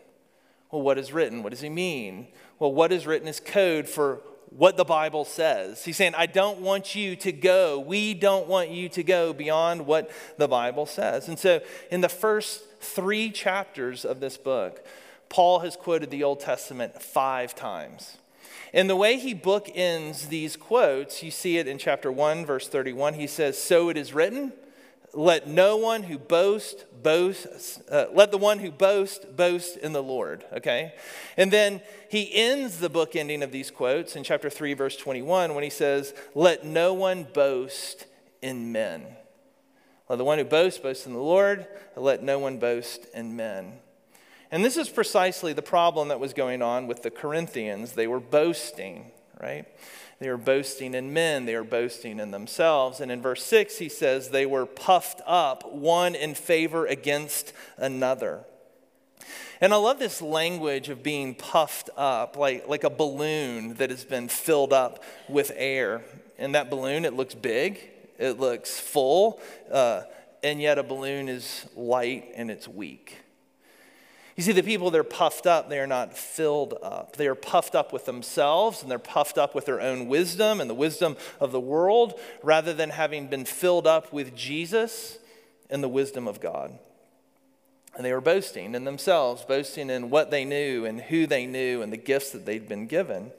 Well, 0.72 0.82
what 0.82 0.98
is 0.98 1.13
written? 1.13 1.43
What 1.43 1.51
does 1.51 1.62
he 1.62 1.70
mean? 1.70 2.27
Well, 2.58 2.74
what 2.74 2.91
is 2.91 3.05
written 3.05 3.27
is 3.27 3.39
code 3.39 3.88
for 3.88 4.22
what 4.50 4.77
the 4.77 4.84
Bible 4.84 5.25
says. 5.25 5.84
He's 5.84 5.98
saying, 5.98 6.15
I 6.15 6.25
don't 6.25 6.60
want 6.60 6.96
you 6.96 7.15
to 7.17 7.32
go. 7.32 7.79
We 7.79 8.13
don't 8.13 8.48
want 8.48 8.70
you 8.70 8.89
to 8.89 9.03
go 9.03 9.34
beyond 9.34 9.86
what 9.86 10.12
the 10.38 10.48
Bible 10.48 10.86
says. 10.86 11.27
And 11.27 11.38
so, 11.38 11.62
in 11.91 12.01
the 12.01 12.10
first 12.10 12.63
three 12.79 13.32
chapters 13.32 14.05
of 14.05 14.20
this 14.20 14.38
book, 14.38 14.86
Paul 15.29 15.60
has 15.60 15.75
quoted 15.75 16.12
the 16.12 16.24
Old 16.24 16.39
Testament 16.39 17.01
five 17.01 17.55
times. 17.55 18.17
And 18.74 18.89
the 18.89 18.96
way 18.96 19.18
he 19.18 19.36
bookends 19.36 20.30
these 20.30 20.58
quotes, 20.58 21.22
you 21.22 21.30
see 21.30 21.58
it 21.58 21.68
in 21.68 21.77
chapter 21.77 22.12
1, 22.12 22.46
verse 22.46 22.68
31. 22.68 23.13
He 23.13 23.27
says, 23.27 23.56
So 23.58 23.89
it 23.89 23.98
is 23.98 24.13
written, 24.13 24.51
let 25.13 25.48
no 25.48 25.77
one 25.77 26.03
who 26.03 26.18
boast 26.18 26.86
boast 27.03 27.82
uh, 27.92 28.06
let 28.13 28.32
the 28.32 28.38
one 28.38 28.58
who 28.58 28.72
boast 28.72 29.36
boast 29.36 29.77
in 29.77 29.94
the 29.94 30.01
lord 30.01 30.44
okay? 30.51 30.96
And 31.38 31.51
then 31.51 31.82
he 32.10 32.34
ends 32.34 32.80
the 32.80 32.89
book 32.89 33.15
ending 33.15 33.44
of 33.44 33.51
these 33.51 33.70
quotes 33.70 34.15
in 34.15 34.24
chapter 34.24 34.50
3 34.50 34.74
verse 34.74 34.98
21 34.98 35.53
when 35.53 35.63
he 35.63 35.70
says 35.70 36.15
let 36.34 36.65
no 36.65 36.96
one 36.96 37.27
boast 37.32 38.08
in 38.42 38.72
men. 38.72 39.06
Let 40.10 40.18
the 40.18 40.25
one 40.25 40.39
who 40.39 40.46
boasts 40.46 40.80
boast 40.80 41.06
in 41.06 41.13
the 41.13 41.20
lord. 41.20 41.68
Let 41.96 42.24
no 42.24 42.39
one 42.39 42.58
boast 42.58 43.06
in 43.13 43.36
men 43.36 43.74
and 44.53 44.63
this 44.63 44.77
is 44.77 44.88
precisely 44.88 45.51
the 45.51 45.62
problem 45.62 46.07
that 46.07 46.19
was 46.22 46.31
going 46.31 46.62
on 46.62 46.88
with 46.88 47.03
the 47.03 47.12
corinthians 47.12 47.93
they 47.93 48.07
were 48.07 48.22
boasting 48.22 49.12
right 49.41 49.65
they 50.24 50.29
were 50.29 50.38
boasting 50.38 50.93
in 50.93 51.12
men, 51.12 51.43
they 51.43 51.55
were 51.55 51.65
boasting 51.65 52.17
in 52.17 52.31
themselves. 52.31 53.01
And 53.01 53.12
in 53.12 53.22
verse 53.22 53.43
6, 53.43 53.77
he 53.77 53.89
says, 53.89 54.29
they 54.29 54.45
were 54.45 54.65
puffed 54.65 55.19
up, 55.25 55.74
one 55.74 56.15
in 56.15 56.33
favor 56.33 56.86
against 56.86 57.51
another. 57.75 58.45
And 59.60 59.74
I 59.74 59.75
love 59.75 60.00
this 60.00 60.22
language 60.22 60.88
of 60.88 61.03
being 61.03 61.36
puffed 61.36 61.89
up, 61.98 62.38
like, 62.38 62.69
like 62.69 62.86
a 62.86 62.89
balloon 62.89 63.74
that 63.75 63.89
has 63.89 64.05
been 64.05 64.29
filled 64.29 64.72
up 64.72 65.03
with 65.27 65.51
air. 65.55 66.03
And 66.38 66.55
that 66.55 66.69
balloon, 66.69 67.03
it 67.03 67.13
looks 67.13 67.36
big, 67.36 67.81
it 68.17 68.39
looks 68.39 68.79
full, 68.79 69.41
uh, 69.69 70.03
and 70.41 70.62
yet 70.62 70.77
a 70.77 70.83
balloon 70.83 71.27
is 71.27 71.65
light 71.75 72.31
and 72.36 72.50
it's 72.50 72.67
weak. 72.67 73.23
You 74.35 74.41
see, 74.41 74.51
the 74.51 74.63
people, 74.63 74.89
they're 74.89 75.03
puffed 75.03 75.45
up, 75.45 75.69
they 75.69 75.79
are 75.79 75.87
not 75.87 76.17
filled 76.17 76.75
up. 76.81 77.17
They 77.17 77.27
are 77.27 77.35
puffed 77.35 77.75
up 77.75 77.93
with 77.93 78.05
themselves 78.05 78.81
and 78.81 78.89
they're 78.89 78.97
puffed 78.97 79.37
up 79.37 79.53
with 79.53 79.65
their 79.65 79.79
own 79.79 80.07
wisdom 80.07 80.59
and 80.59 80.69
the 80.69 80.75
wisdom 80.75 81.17
of 81.39 81.51
the 81.51 81.59
world 81.59 82.19
rather 82.41 82.73
than 82.73 82.89
having 82.89 83.27
been 83.27 83.45
filled 83.45 83.85
up 83.85 84.11
with 84.11 84.35
Jesus 84.35 85.19
and 85.69 85.83
the 85.83 85.89
wisdom 85.89 86.27
of 86.27 86.39
God. 86.41 86.77
And 87.95 88.03
they 88.03 88.11
were 88.11 88.21
boasting 88.21 88.73
in 88.73 88.85
themselves, 88.85 89.43
boasting 89.43 89.91
in 89.91 90.09
what 90.09 90.31
they 90.31 90.45
knew 90.45 90.83
and 90.85 90.99
who 90.99 91.27
they 91.27 91.45
knew 91.45 91.83
and 91.83 91.93
the 91.93 91.97
gifts 91.97 92.31
that 92.31 92.43
they'd 92.43 92.67
been 92.67 92.87
given. 92.87 93.31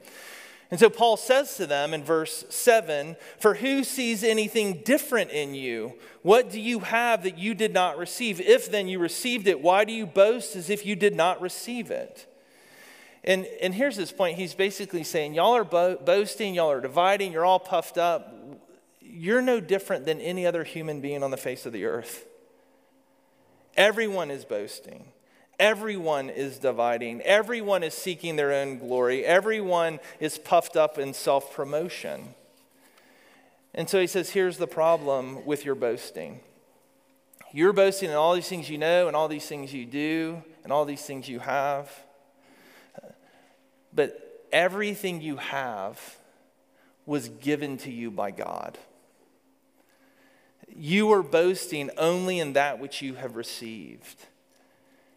And 0.71 0.79
so 0.79 0.89
Paul 0.89 1.15
says 1.15 1.57
to 1.57 1.67
them 1.67 1.93
in 1.93 2.03
verse 2.03 2.45
7 2.49 3.15
For 3.39 3.55
who 3.55 3.83
sees 3.83 4.23
anything 4.23 4.81
different 4.83 5.31
in 5.31 5.53
you? 5.53 5.93
What 6.21 6.49
do 6.49 6.59
you 6.59 6.79
have 6.79 7.23
that 7.23 7.37
you 7.37 7.53
did 7.53 7.73
not 7.73 7.97
receive? 7.97 8.41
If 8.41 8.71
then 8.71 8.87
you 8.87 8.97
received 8.99 9.47
it, 9.47 9.61
why 9.61 9.85
do 9.85 9.93
you 9.93 10.05
boast 10.05 10.55
as 10.55 10.69
if 10.69 10.85
you 10.85 10.95
did 10.95 11.15
not 11.15 11.39
receive 11.39 11.91
it? 11.91 12.27
And, 13.23 13.45
and 13.61 13.73
here's 13.73 13.95
his 13.95 14.11
point. 14.11 14.37
He's 14.37 14.53
basically 14.53 15.03
saying, 15.03 15.33
Y'all 15.33 15.55
are 15.55 15.63
bo- 15.63 15.97
boasting, 15.97 16.55
y'all 16.55 16.71
are 16.71 16.81
dividing, 16.81 17.31
you're 17.31 17.45
all 17.45 17.59
puffed 17.59 17.97
up. 17.97 18.33
You're 19.01 19.41
no 19.41 19.59
different 19.59 20.05
than 20.05 20.19
any 20.19 20.45
other 20.45 20.63
human 20.63 20.99
being 20.99 21.23
on 21.23 21.31
the 21.31 21.37
face 21.37 21.65
of 21.65 21.73
the 21.73 21.85
earth. 21.85 22.25
Everyone 23.77 24.29
is 24.29 24.45
boasting. 24.45 25.05
Everyone 25.59 26.29
is 26.29 26.57
dividing. 26.57 27.21
Everyone 27.21 27.83
is 27.83 27.93
seeking 27.93 28.35
their 28.35 28.51
own 28.51 28.77
glory. 28.77 29.25
Everyone 29.25 29.99
is 30.19 30.37
puffed 30.37 30.75
up 30.75 30.97
in 30.97 31.13
self 31.13 31.53
promotion. 31.53 32.35
And 33.73 33.89
so 33.89 33.99
he 33.99 34.07
says, 34.07 34.31
Here's 34.31 34.57
the 34.57 34.67
problem 34.67 35.45
with 35.45 35.65
your 35.65 35.75
boasting. 35.75 36.39
You're 37.53 37.73
boasting 37.73 38.09
in 38.09 38.15
all 38.15 38.35
these 38.35 38.49
things 38.49 38.69
you 38.69 38.77
know, 38.77 39.07
and 39.07 39.15
all 39.15 39.29
these 39.29 39.47
things 39.47 39.73
you 39.73 39.85
do, 39.85 40.43
and 40.63 40.73
all 40.73 40.83
these 40.83 41.03
things 41.03 41.29
you 41.29 41.39
have. 41.39 41.89
But 43.93 44.43
everything 44.51 45.21
you 45.21 45.37
have 45.37 46.17
was 47.05 47.29
given 47.29 47.77
to 47.77 47.91
you 47.91 48.11
by 48.11 48.31
God. 48.31 48.77
You 50.75 51.11
are 51.13 51.23
boasting 51.23 51.89
only 51.97 52.39
in 52.39 52.53
that 52.53 52.79
which 52.79 53.01
you 53.01 53.13
have 53.15 53.37
received. 53.37 54.25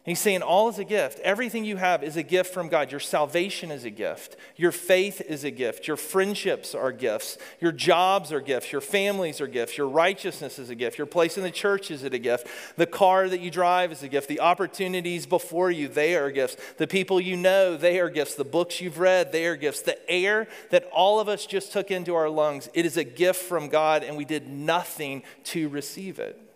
He's 0.09 0.19
saying 0.19 0.41
all 0.41 0.69
is 0.69 0.79
a 0.79 0.83
gift. 0.83 1.19
Everything 1.19 1.65
you 1.65 1.77
have 1.77 2.03
is 2.03 2.17
a 2.17 2.23
gift 2.23 2.51
from 2.51 2.67
God. 2.67 2.89
Your 2.89 2.99
salvation 2.99 3.69
is 3.69 3.85
a 3.85 3.91
gift. 3.91 4.37
Your 4.55 4.71
faith 4.71 5.21
is 5.21 5.43
a 5.43 5.51
gift. 5.51 5.87
Your 5.87 5.97
friendships 5.97 6.73
are 6.73 6.91
gifts. 6.91 7.37
Your 7.61 7.71
jobs 7.71 8.33
are 8.33 8.41
gifts. 8.41 8.71
Your 8.71 8.81
families 8.81 9.39
are 9.39 9.45
gifts. 9.45 9.77
Your 9.77 9.87
righteousness 9.87 10.57
is 10.57 10.71
a 10.71 10.75
gift. 10.75 10.97
Your 10.97 11.05
place 11.05 11.37
in 11.37 11.43
the 11.43 11.51
church 11.51 11.91
is 11.91 12.03
a 12.03 12.09
gift. 12.09 12.47
The 12.75 12.87
car 12.87 13.29
that 13.29 13.39
you 13.39 13.51
drive 13.51 13.91
is 13.91 14.01
a 14.01 14.07
gift. 14.07 14.27
The 14.29 14.39
opportunities 14.39 15.27
before 15.27 15.69
you, 15.69 15.87
they 15.87 16.15
are 16.15 16.31
gifts. 16.31 16.57
The 16.77 16.87
people 16.87 17.21
you 17.21 17.37
know, 17.37 17.77
they 17.77 17.99
are 17.99 18.09
gifts. 18.09 18.33
The 18.33 18.43
books 18.43 18.81
you've 18.81 18.97
read, 18.97 19.31
they 19.31 19.45
are 19.45 19.55
gifts. 19.55 19.83
The 19.83 20.09
air 20.09 20.47
that 20.71 20.89
all 20.91 21.19
of 21.19 21.29
us 21.29 21.45
just 21.45 21.71
took 21.71 21.91
into 21.91 22.15
our 22.15 22.29
lungs, 22.29 22.67
it 22.73 22.87
is 22.87 22.97
a 22.97 23.03
gift 23.03 23.43
from 23.43 23.69
God, 23.69 24.03
and 24.03 24.17
we 24.17 24.25
did 24.25 24.49
nothing 24.49 25.21
to 25.43 25.69
receive 25.69 26.17
it. 26.17 26.48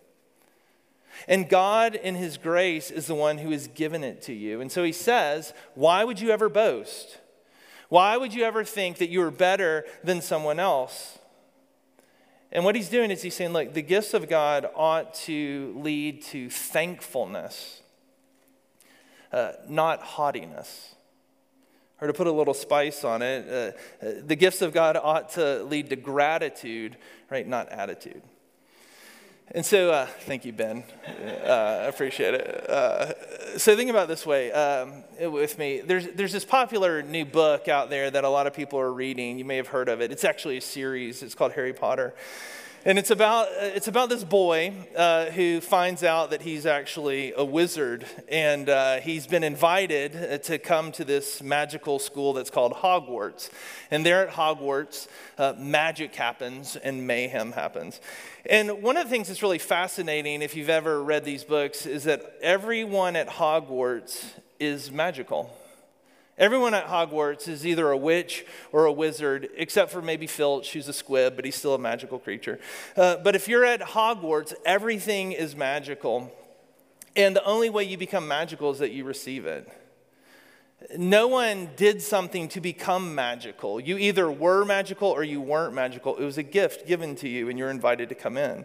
And 1.28 1.48
God, 1.48 1.94
in 1.94 2.14
His 2.14 2.36
grace, 2.36 2.90
is 2.90 3.06
the 3.06 3.14
one 3.14 3.38
who 3.38 3.50
has 3.50 3.68
given 3.68 4.04
it 4.04 4.22
to 4.22 4.32
you. 4.32 4.60
And 4.60 4.70
so 4.70 4.84
He 4.84 4.92
says, 4.92 5.52
Why 5.74 6.04
would 6.04 6.20
you 6.20 6.30
ever 6.30 6.48
boast? 6.48 7.18
Why 7.88 8.16
would 8.16 8.34
you 8.34 8.44
ever 8.44 8.64
think 8.64 8.98
that 8.98 9.10
you 9.10 9.22
are 9.22 9.30
better 9.30 9.84
than 10.02 10.20
someone 10.20 10.58
else? 10.58 11.18
And 12.52 12.64
what 12.64 12.74
He's 12.74 12.88
doing 12.88 13.10
is 13.10 13.22
He's 13.22 13.34
saying, 13.34 13.52
Look, 13.52 13.74
the 13.74 13.82
gifts 13.82 14.14
of 14.14 14.28
God 14.28 14.68
ought 14.74 15.14
to 15.14 15.74
lead 15.76 16.22
to 16.24 16.50
thankfulness, 16.50 17.82
uh, 19.32 19.52
not 19.68 20.02
haughtiness. 20.02 20.94
Or 22.00 22.08
to 22.08 22.12
put 22.12 22.26
a 22.26 22.32
little 22.32 22.54
spice 22.54 23.04
on 23.04 23.22
it, 23.22 23.48
uh, 23.48 24.04
uh 24.04 24.12
the 24.26 24.36
gifts 24.36 24.60
of 24.62 24.72
God 24.72 24.96
ought 24.96 25.30
to 25.30 25.62
lead 25.62 25.90
to 25.90 25.96
gratitude, 25.96 26.96
right? 27.30 27.46
Not 27.46 27.68
attitude. 27.70 28.22
And 29.50 29.64
so, 29.64 29.90
uh, 29.90 30.06
thank 30.20 30.46
you, 30.46 30.52
Ben. 30.54 30.84
Uh, 31.06 31.82
I 31.82 31.84
appreciate 31.84 32.32
it. 32.32 32.68
Uh, 32.68 33.12
so, 33.58 33.76
think 33.76 33.90
about 33.90 34.08
this 34.08 34.24
way 34.24 34.50
um, 34.52 35.04
with 35.20 35.58
me. 35.58 35.82
There's, 35.82 36.08
there's 36.14 36.32
this 36.32 36.46
popular 36.46 37.02
new 37.02 37.26
book 37.26 37.68
out 37.68 37.90
there 37.90 38.10
that 38.10 38.24
a 38.24 38.28
lot 38.28 38.46
of 38.46 38.54
people 38.54 38.80
are 38.80 38.92
reading. 38.92 39.38
You 39.38 39.44
may 39.44 39.56
have 39.56 39.68
heard 39.68 39.90
of 39.90 40.00
it. 40.00 40.10
It's 40.10 40.24
actually 40.24 40.56
a 40.56 40.62
series, 40.62 41.22
it's 41.22 41.34
called 41.34 41.52
Harry 41.52 41.74
Potter. 41.74 42.14
And 42.86 42.98
it's 42.98 43.10
about, 43.10 43.48
it's 43.50 43.88
about 43.88 44.10
this 44.10 44.24
boy 44.24 44.74
uh, 44.94 45.30
who 45.30 45.62
finds 45.62 46.04
out 46.04 46.28
that 46.32 46.42
he's 46.42 46.66
actually 46.66 47.32
a 47.34 47.42
wizard. 47.42 48.04
And 48.28 48.68
uh, 48.68 49.00
he's 49.00 49.26
been 49.26 49.42
invited 49.42 50.14
uh, 50.14 50.36
to 50.38 50.58
come 50.58 50.92
to 50.92 51.04
this 51.04 51.42
magical 51.42 51.98
school 51.98 52.34
that's 52.34 52.50
called 52.50 52.74
Hogwarts. 52.74 53.48
And 53.90 54.04
there 54.04 54.28
at 54.28 54.34
Hogwarts, 54.34 55.08
uh, 55.38 55.54
magic 55.56 56.14
happens 56.14 56.76
and 56.76 57.06
mayhem 57.06 57.52
happens. 57.52 58.02
And 58.44 58.82
one 58.82 58.98
of 58.98 59.04
the 59.04 59.10
things 59.10 59.28
that's 59.28 59.42
really 59.42 59.58
fascinating, 59.58 60.42
if 60.42 60.54
you've 60.54 60.68
ever 60.68 61.02
read 61.02 61.24
these 61.24 61.42
books, 61.42 61.86
is 61.86 62.04
that 62.04 62.34
everyone 62.42 63.16
at 63.16 63.30
Hogwarts 63.30 64.26
is 64.60 64.92
magical. 64.92 65.50
Everyone 66.36 66.74
at 66.74 66.88
Hogwarts 66.88 67.46
is 67.46 67.64
either 67.64 67.90
a 67.92 67.96
witch 67.96 68.44
or 68.72 68.86
a 68.86 68.92
wizard, 68.92 69.50
except 69.56 69.92
for 69.92 70.02
maybe 70.02 70.26
Filch, 70.26 70.72
who's 70.72 70.88
a 70.88 70.92
squib, 70.92 71.36
but 71.36 71.44
he's 71.44 71.54
still 71.54 71.74
a 71.74 71.78
magical 71.78 72.18
creature. 72.18 72.58
Uh, 72.96 73.16
but 73.18 73.36
if 73.36 73.46
you're 73.46 73.64
at 73.64 73.80
Hogwarts, 73.80 74.52
everything 74.66 75.30
is 75.30 75.54
magical. 75.54 76.32
And 77.14 77.36
the 77.36 77.44
only 77.44 77.70
way 77.70 77.84
you 77.84 77.96
become 77.96 78.26
magical 78.26 78.72
is 78.72 78.80
that 78.80 78.90
you 78.90 79.04
receive 79.04 79.46
it. 79.46 79.70
No 80.98 81.28
one 81.28 81.70
did 81.76 82.02
something 82.02 82.48
to 82.48 82.60
become 82.60 83.14
magical. 83.14 83.78
You 83.78 83.96
either 83.96 84.28
were 84.28 84.64
magical 84.64 85.08
or 85.08 85.22
you 85.22 85.40
weren't 85.40 85.72
magical. 85.72 86.16
It 86.16 86.24
was 86.24 86.36
a 86.36 86.42
gift 86.42 86.86
given 86.88 87.14
to 87.16 87.28
you, 87.28 87.48
and 87.48 87.56
you're 87.56 87.70
invited 87.70 88.08
to 88.08 88.16
come 88.16 88.36
in. 88.36 88.64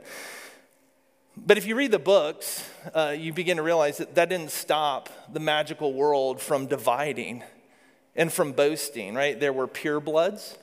But 1.37 1.59
if 1.59 1.67
you 1.67 1.75
read 1.75 1.91
the 1.91 1.99
books, 1.99 2.67
uh, 2.95 3.15
you 3.17 3.31
begin 3.31 3.57
to 3.57 3.63
realize 3.63 3.99
that 3.99 4.15
that 4.15 4.29
didn't 4.29 4.51
stop 4.51 5.09
the 5.31 5.39
magical 5.39 5.93
world 5.93 6.41
from 6.41 6.65
dividing 6.65 7.43
and 8.19 8.31
from 8.33 8.51
boasting, 8.51 9.15
right? 9.15 9.39
There 9.39 9.53
were 9.53 9.65
purebloods, 9.65 10.57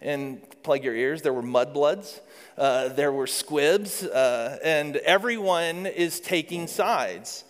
and 0.00 0.42
plug 0.64 0.82
your 0.82 0.96
ears, 0.96 1.22
there 1.22 1.32
were 1.32 1.44
mudbloods, 1.44 2.18
uh, 2.58 2.88
there 2.88 3.12
were 3.12 3.28
squibs, 3.28 4.02
uh, 4.02 4.58
and 4.64 4.96
everyone 4.96 5.86
is 5.86 6.18
taking 6.18 6.66
sides. 6.66 7.44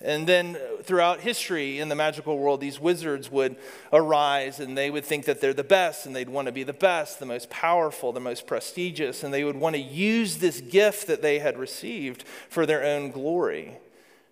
And 0.00 0.26
then 0.26 0.56
throughout 0.82 1.20
history 1.20 1.80
in 1.80 1.90
the 1.90 1.94
magical 1.94 2.38
world, 2.38 2.62
these 2.62 2.80
wizards 2.80 3.30
would 3.30 3.56
arise 3.92 4.58
and 4.58 4.76
they 4.76 4.90
would 4.90 5.04
think 5.04 5.26
that 5.26 5.40
they're 5.40 5.54
the 5.54 5.64
best 5.64 6.06
and 6.06 6.16
they'd 6.16 6.28
want 6.28 6.46
to 6.46 6.52
be 6.52 6.62
the 6.62 6.72
best, 6.72 7.20
the 7.20 7.26
most 7.26 7.50
powerful, 7.50 8.10
the 8.10 8.20
most 8.20 8.46
prestigious, 8.46 9.22
and 9.22 9.34
they 9.34 9.44
would 9.44 9.56
want 9.56 9.76
to 9.76 9.82
use 9.82 10.38
this 10.38 10.62
gift 10.62 11.06
that 11.08 11.20
they 11.20 11.40
had 11.40 11.58
received 11.58 12.24
for 12.48 12.64
their 12.64 12.82
own 12.82 13.10
glory, 13.10 13.76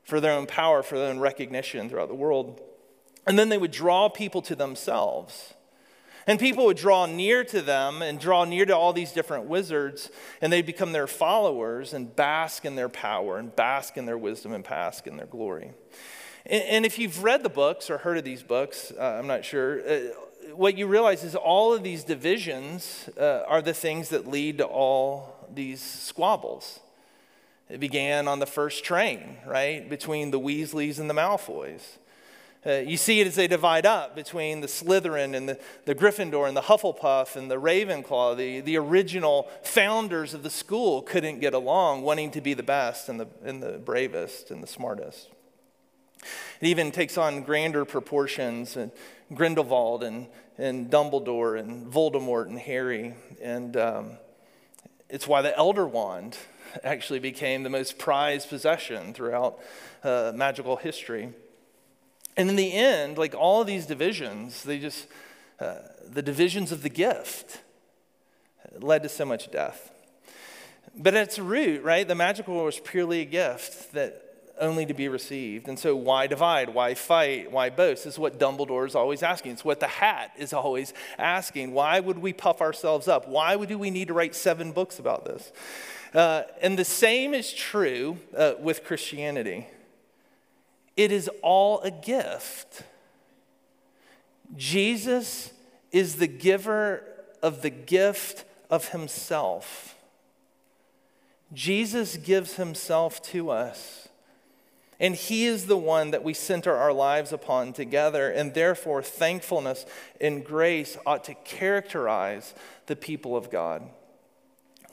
for 0.03 0.19
their 0.19 0.33
own 0.33 0.47
power, 0.47 0.83
for 0.83 0.99
their 0.99 1.11
own 1.11 1.21
recognition 1.21 1.91
throughout 1.91 2.09
the 2.09 2.15
world. 2.15 2.61
And 3.27 3.39
then 3.39 3.49
they 3.49 3.59
would 3.59 3.71
draw 3.71 4.09
people 4.09 4.43
to 4.43 4.57
themselves. 4.57 5.55
And 6.27 6.39
people 6.39 6.67
would 6.67 6.77
draw 6.77 7.07
near 7.07 7.43
to 7.45 7.61
them 7.61 8.01
and 8.01 8.19
draw 8.19 8.45
near 8.45 8.65
to 8.67 8.77
all 8.77 8.93
these 8.93 9.13
different 9.13 9.47
wizards, 9.47 10.11
and 10.41 10.53
they'd 10.53 10.67
become 10.67 10.93
their 10.93 11.09
followers 11.09 11.93
and 11.93 12.15
bask 12.15 12.65
in 12.65 12.77
their 12.77 12.89
power 12.89 13.39
and 13.39 13.55
bask 13.55 13.97
in 13.97 14.07
their 14.07 14.19
wisdom 14.19 14.53
and 14.53 14.63
bask 14.63 15.07
in 15.07 15.17
their 15.17 15.27
glory. 15.27 15.73
And, 16.47 16.63
and 16.63 16.87
if 16.87 16.99
you've 16.99 17.25
read 17.25 17.43
the 17.43 17.49
books 17.49 17.91
or 17.91 17.99
heard 17.99 18.19
of 18.19 18.25
these 18.25 18.43
books, 18.43 18.93
uh, 18.97 19.03
I'm 19.03 19.27
not 19.27 19.45
sure, 19.45 19.81
uh, 19.81 20.01
what 20.55 20.77
you 20.79 20.87
realize 20.87 21.25
is 21.25 21.35
all 21.35 21.75
of 21.75 21.83
these 21.83 22.05
divisions 22.05 23.09
uh, 23.19 23.43
are 23.49 23.63
the 23.63 23.75
things 23.75 24.09
that 24.11 24.29
lead 24.29 24.59
to 24.59 24.65
all 24.65 25.35
these 25.53 25.81
squabbles. 25.81 26.81
It 27.69 27.81
began 27.81 28.29
on 28.29 28.39
the 28.39 28.47
first 28.47 28.85
train, 28.85 29.39
right, 29.47 29.89
between 29.89 30.31
the 30.31 30.39
Weasleys 30.39 31.01
and 31.01 31.11
the 31.11 31.15
Malfoys. 31.15 31.83
Uh, 32.65 32.75
you 32.75 32.97
see 32.97 33.21
it 33.21 33.27
as 33.27 33.35
they 33.35 33.49
divide 33.49 33.85
up 33.85 34.15
between 34.15 34.61
the 34.61 34.69
Slytherin 34.69 35.35
and 35.35 35.49
the, 35.49 35.59
the 35.85 35.97
Gryffindor 35.97 36.47
and 36.47 36.57
the 36.57 36.63
Hufflepuff 36.63 37.35
and 37.35 37.51
the 37.51 37.57
Ravenclaw. 37.57 38.37
The, 38.37 38.61
the 38.61 38.77
original 38.77 39.49
founders 39.65 40.33
of 40.33 40.45
the 40.45 40.51
school 40.51 41.03
couldn't 41.03 41.41
get 41.41 41.55
along, 41.55 42.03
wanting 42.03 42.31
to 42.33 42.41
be 42.41 42.55
the 42.55 42.63
best 42.63 43.09
and 43.09 43.19
the, 43.19 43.27
and 43.45 43.61
the 43.61 43.79
bravest 43.79 44.53
and 44.53 44.63
the 44.63 44.69
smartest. 44.69 45.29
It 46.61 46.69
even 46.69 46.93
takes 46.93 47.19
on 47.19 47.43
grander 47.43 47.85
proportions, 47.85 48.77
and 48.77 48.93
Grindelwald 49.35 50.05
and, 50.05 50.29
and 50.57 50.91
Dumbledore 50.91 51.59
and 51.59 51.93
Voldemort 51.93 52.47
and 52.47 52.59
Harry. 52.59 53.15
And 53.43 53.77
um, 53.77 54.13
it's 55.09 55.27
why 55.27 55.43
the 55.43 55.57
Elder 55.57 55.87
Wand 55.87 56.39
actually 56.85 57.19
became 57.19 57.65
the 57.65 57.71
most 57.71 57.99
prized 57.99 58.49
possession 58.49 59.15
throughout 59.15 59.59
uh, 60.05 60.33
magical 60.35 60.77
history. 60.77 61.33
And 62.37 62.49
in 62.49 62.57
the 62.57 62.73
end, 62.73 63.19
like 63.19 63.35
all 63.35 63.65
these 63.65 63.87
divisions, 63.87 64.65
they 64.65 64.79
just, 64.79 65.07
uh, 65.61 65.77
the 66.09 66.23
divisions 66.23 66.73
of 66.73 66.83
the 66.83 66.89
gift 66.89 67.61
led 68.79 69.03
to 69.03 69.09
so 69.09 69.25
much 69.25 69.51
death. 69.51 69.91
But 70.97 71.15
at 71.15 71.25
its 71.25 71.39
root, 71.39 71.83
right, 71.83 72.07
the 72.07 72.15
magical 72.15 72.65
was 72.65 72.79
purely 72.79 73.21
a 73.21 73.25
gift 73.25 73.93
that 73.93 74.23
only 74.61 74.87
to 74.87 74.95
be 74.95 75.09
received. 75.09 75.69
And 75.69 75.79
so, 75.79 75.97
why 75.97 76.27
divide? 76.27 76.71
Why 76.71 76.95
fight? 76.95 77.51
Why 77.51 77.71
boast? 77.71 78.05
This 78.05 78.15
is 78.15 78.19
what 78.19 78.39
Dumbledore 78.39 78.87
is 78.87 78.95
always 78.95 79.23
asking. 79.23 79.53
It's 79.53 79.65
what 79.65 79.81
the 79.81 79.87
hat 79.87 80.33
is 80.37 80.53
always 80.53 80.93
asking. 81.19 81.73
Why 81.73 82.01
would 82.01 82.19
we 82.19 82.33
puff 82.33 82.61
ourselves 82.61 83.09
up? 83.09 83.27
Why 83.27 83.57
do 83.65 83.79
we 83.79 83.91
need 83.91 84.09
to 84.09 84.15
write 84.15 84.35
seven 84.35 84.73
books 84.73 84.99
about 84.99 85.25
this? 85.25 85.53
Uh, 86.15 86.43
and 86.61 86.79
the 86.79 86.85
same 86.85 87.33
is 87.33 87.53
true 87.53 88.19
uh, 88.37 88.55
with 88.61 88.85
Christianity. 88.85 89.67
It 90.97 91.13
is 91.13 91.31
all 91.43 91.81
a 91.81 91.91
gift. 91.91 92.83
Jesus 94.57 95.53
is 95.91 96.17
the 96.17 96.27
giver 96.27 97.03
of 97.43 97.63
the 97.63 97.71
gift 97.71 98.45
of 98.71 98.89
himself. 98.89 99.97
Jesus 101.53 102.17
gives 102.17 102.55
himself 102.55 103.23
to 103.25 103.51
us. 103.51 104.09
And 105.01 105.17
he 105.17 105.47
is 105.47 105.67
the 105.67 105.77
one 105.77 106.13
that 106.13 106.23
we 106.23 106.33
center 106.33 106.77
our 106.77 106.93
lives 106.93 107.33
upon 107.33 107.73
together. 107.73 108.31
And 108.31 108.55
therefore, 108.55 109.03
thankfulness 109.03 109.85
and 110.21 110.45
grace 110.45 110.97
ought 111.05 111.25
to 111.25 111.35
characterize 111.35 112.55
the 112.87 112.95
people 112.95 113.37
of 113.37 113.51
God, 113.51 113.83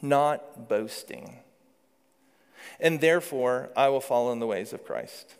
not 0.01 0.67
boasting. 0.67 1.37
And 2.79 3.01
therefore, 3.01 3.69
I 3.75 3.89
will 3.89 4.01
follow 4.01 4.31
in 4.31 4.39
the 4.39 4.47
ways 4.47 4.73
of 4.73 4.83
Christ. 4.83 5.35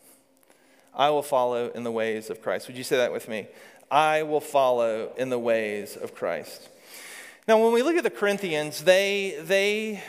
I 0.99 1.11
will 1.11 1.23
follow 1.23 1.69
in 1.69 1.85
the 1.85 1.91
ways 1.91 2.29
of 2.29 2.41
Christ. 2.41 2.67
Would 2.67 2.75
you 2.75 2.83
say 2.83 2.97
that 2.97 3.13
with 3.13 3.29
me? 3.29 3.47
I 3.89 4.23
will 4.23 4.41
follow 4.41 5.13
in 5.15 5.29
the 5.29 5.39
ways 5.39 5.95
of 5.95 6.13
Christ. 6.13 6.67
Now, 7.47 7.63
when 7.63 7.71
we 7.71 7.83
look 7.83 7.95
at 7.95 8.03
the 8.03 8.09
Corinthians, 8.09 8.83
they, 8.83 9.39
they 9.43 10.03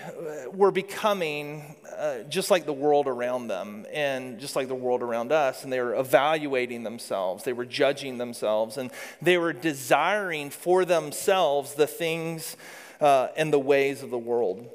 were 0.52 0.72
becoming 0.72 1.76
uh, 1.96 2.24
just 2.28 2.50
like 2.50 2.66
the 2.66 2.72
world 2.72 3.06
around 3.06 3.46
them 3.46 3.86
and 3.92 4.40
just 4.40 4.56
like 4.56 4.66
the 4.66 4.74
world 4.74 5.00
around 5.00 5.30
us, 5.30 5.62
and 5.62 5.72
they 5.72 5.80
were 5.80 5.94
evaluating 5.94 6.82
themselves, 6.82 7.44
they 7.44 7.52
were 7.52 7.64
judging 7.64 8.18
themselves, 8.18 8.76
and 8.76 8.90
they 9.22 9.38
were 9.38 9.52
desiring 9.52 10.50
for 10.50 10.84
themselves 10.84 11.74
the 11.74 11.86
things 11.86 12.56
uh, 13.00 13.28
and 13.36 13.52
the 13.52 13.60
ways 13.60 14.02
of 14.02 14.10
the 14.10 14.18
world. 14.18 14.68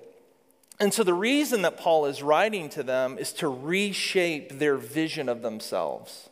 And 0.79 0.93
so, 0.93 1.03
the 1.03 1.13
reason 1.13 1.61
that 1.61 1.77
Paul 1.77 2.05
is 2.05 2.21
writing 2.21 2.67
to 2.69 2.83
them 2.83 3.17
is 3.17 3.31
to 3.33 3.47
reshape 3.47 4.59
their 4.59 4.75
vision 4.75 5.29
of 5.29 5.41
themselves, 5.41 6.29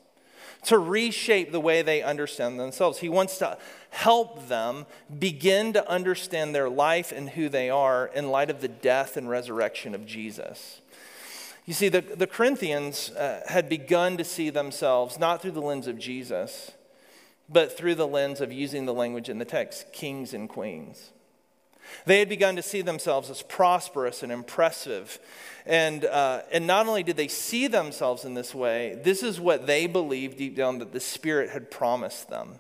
to 0.65 0.77
reshape 0.77 1.51
the 1.51 1.62
way 1.62 1.82
they 1.82 2.01
understand 2.01 2.60
themselves. 2.60 2.99
He 2.99 3.08
wants 3.08 3.38
to 3.38 3.58
help 3.91 4.49
them 4.49 4.86
begin 5.17 5.71
to 5.73 5.89
understand 5.89 6.53
their 6.53 6.69
life 6.69 7.13
and 7.13 7.29
who 7.29 7.47
they 7.47 7.69
are 7.69 8.08
in 8.08 8.29
light 8.32 8.49
of 8.49 8.60
the 8.60 8.67
death 8.67 9.15
and 9.15 9.29
resurrection 9.29 9.95
of 9.95 10.06
Jesus. 10.06 10.82
You 11.65 11.73
see, 11.73 11.88
the, 11.88 12.01
the 12.01 12.27
Corinthians 12.27 13.12
uh, 13.12 13.43
had 13.47 13.69
begun 13.69 14.17
to 14.17 14.25
see 14.25 14.49
themselves 14.49 15.17
not 15.17 15.41
through 15.41 15.51
the 15.51 15.62
lens 15.62 15.88
of 15.88 15.97
Jesus, 15.97 16.71
but 17.47 17.77
through 17.77 17.95
the 17.95 18.08
lens 18.08 18.41
of 18.41 18.51
using 18.51 18.86
the 18.86 18.93
language 18.93 19.29
in 19.29 19.38
the 19.38 19.45
text 19.45 19.93
kings 19.93 20.34
and 20.34 20.49
queens. 20.49 21.12
They 22.06 22.19
had 22.19 22.30
begun 22.30 22.56
to 22.56 22.62
see 22.62 22.82
themselves 22.82 23.30
as 23.30 23.41
prosperous 23.41 24.24
and 24.24 24.32
impressive. 24.32 25.19
And, 25.65 26.06
uh, 26.06 26.41
and 26.52 26.67
not 26.67 26.88
only 26.88 27.04
did 27.04 27.17
they 27.17 27.28
see 27.28 27.67
themselves 27.67 28.26
in 28.26 28.34
this 28.34 28.54
way, 28.54 29.00
this 29.04 29.24
is 29.24 29.39
what 29.39 29.67
they 29.67 29.88
believed 29.88 30.38
deep 30.38 30.56
down 30.56 30.80
that 30.80 30.91
the 30.91 31.00
Spirit 31.00 31.50
had 31.50 31.72
promised 31.72 32.30
them. 32.30 32.60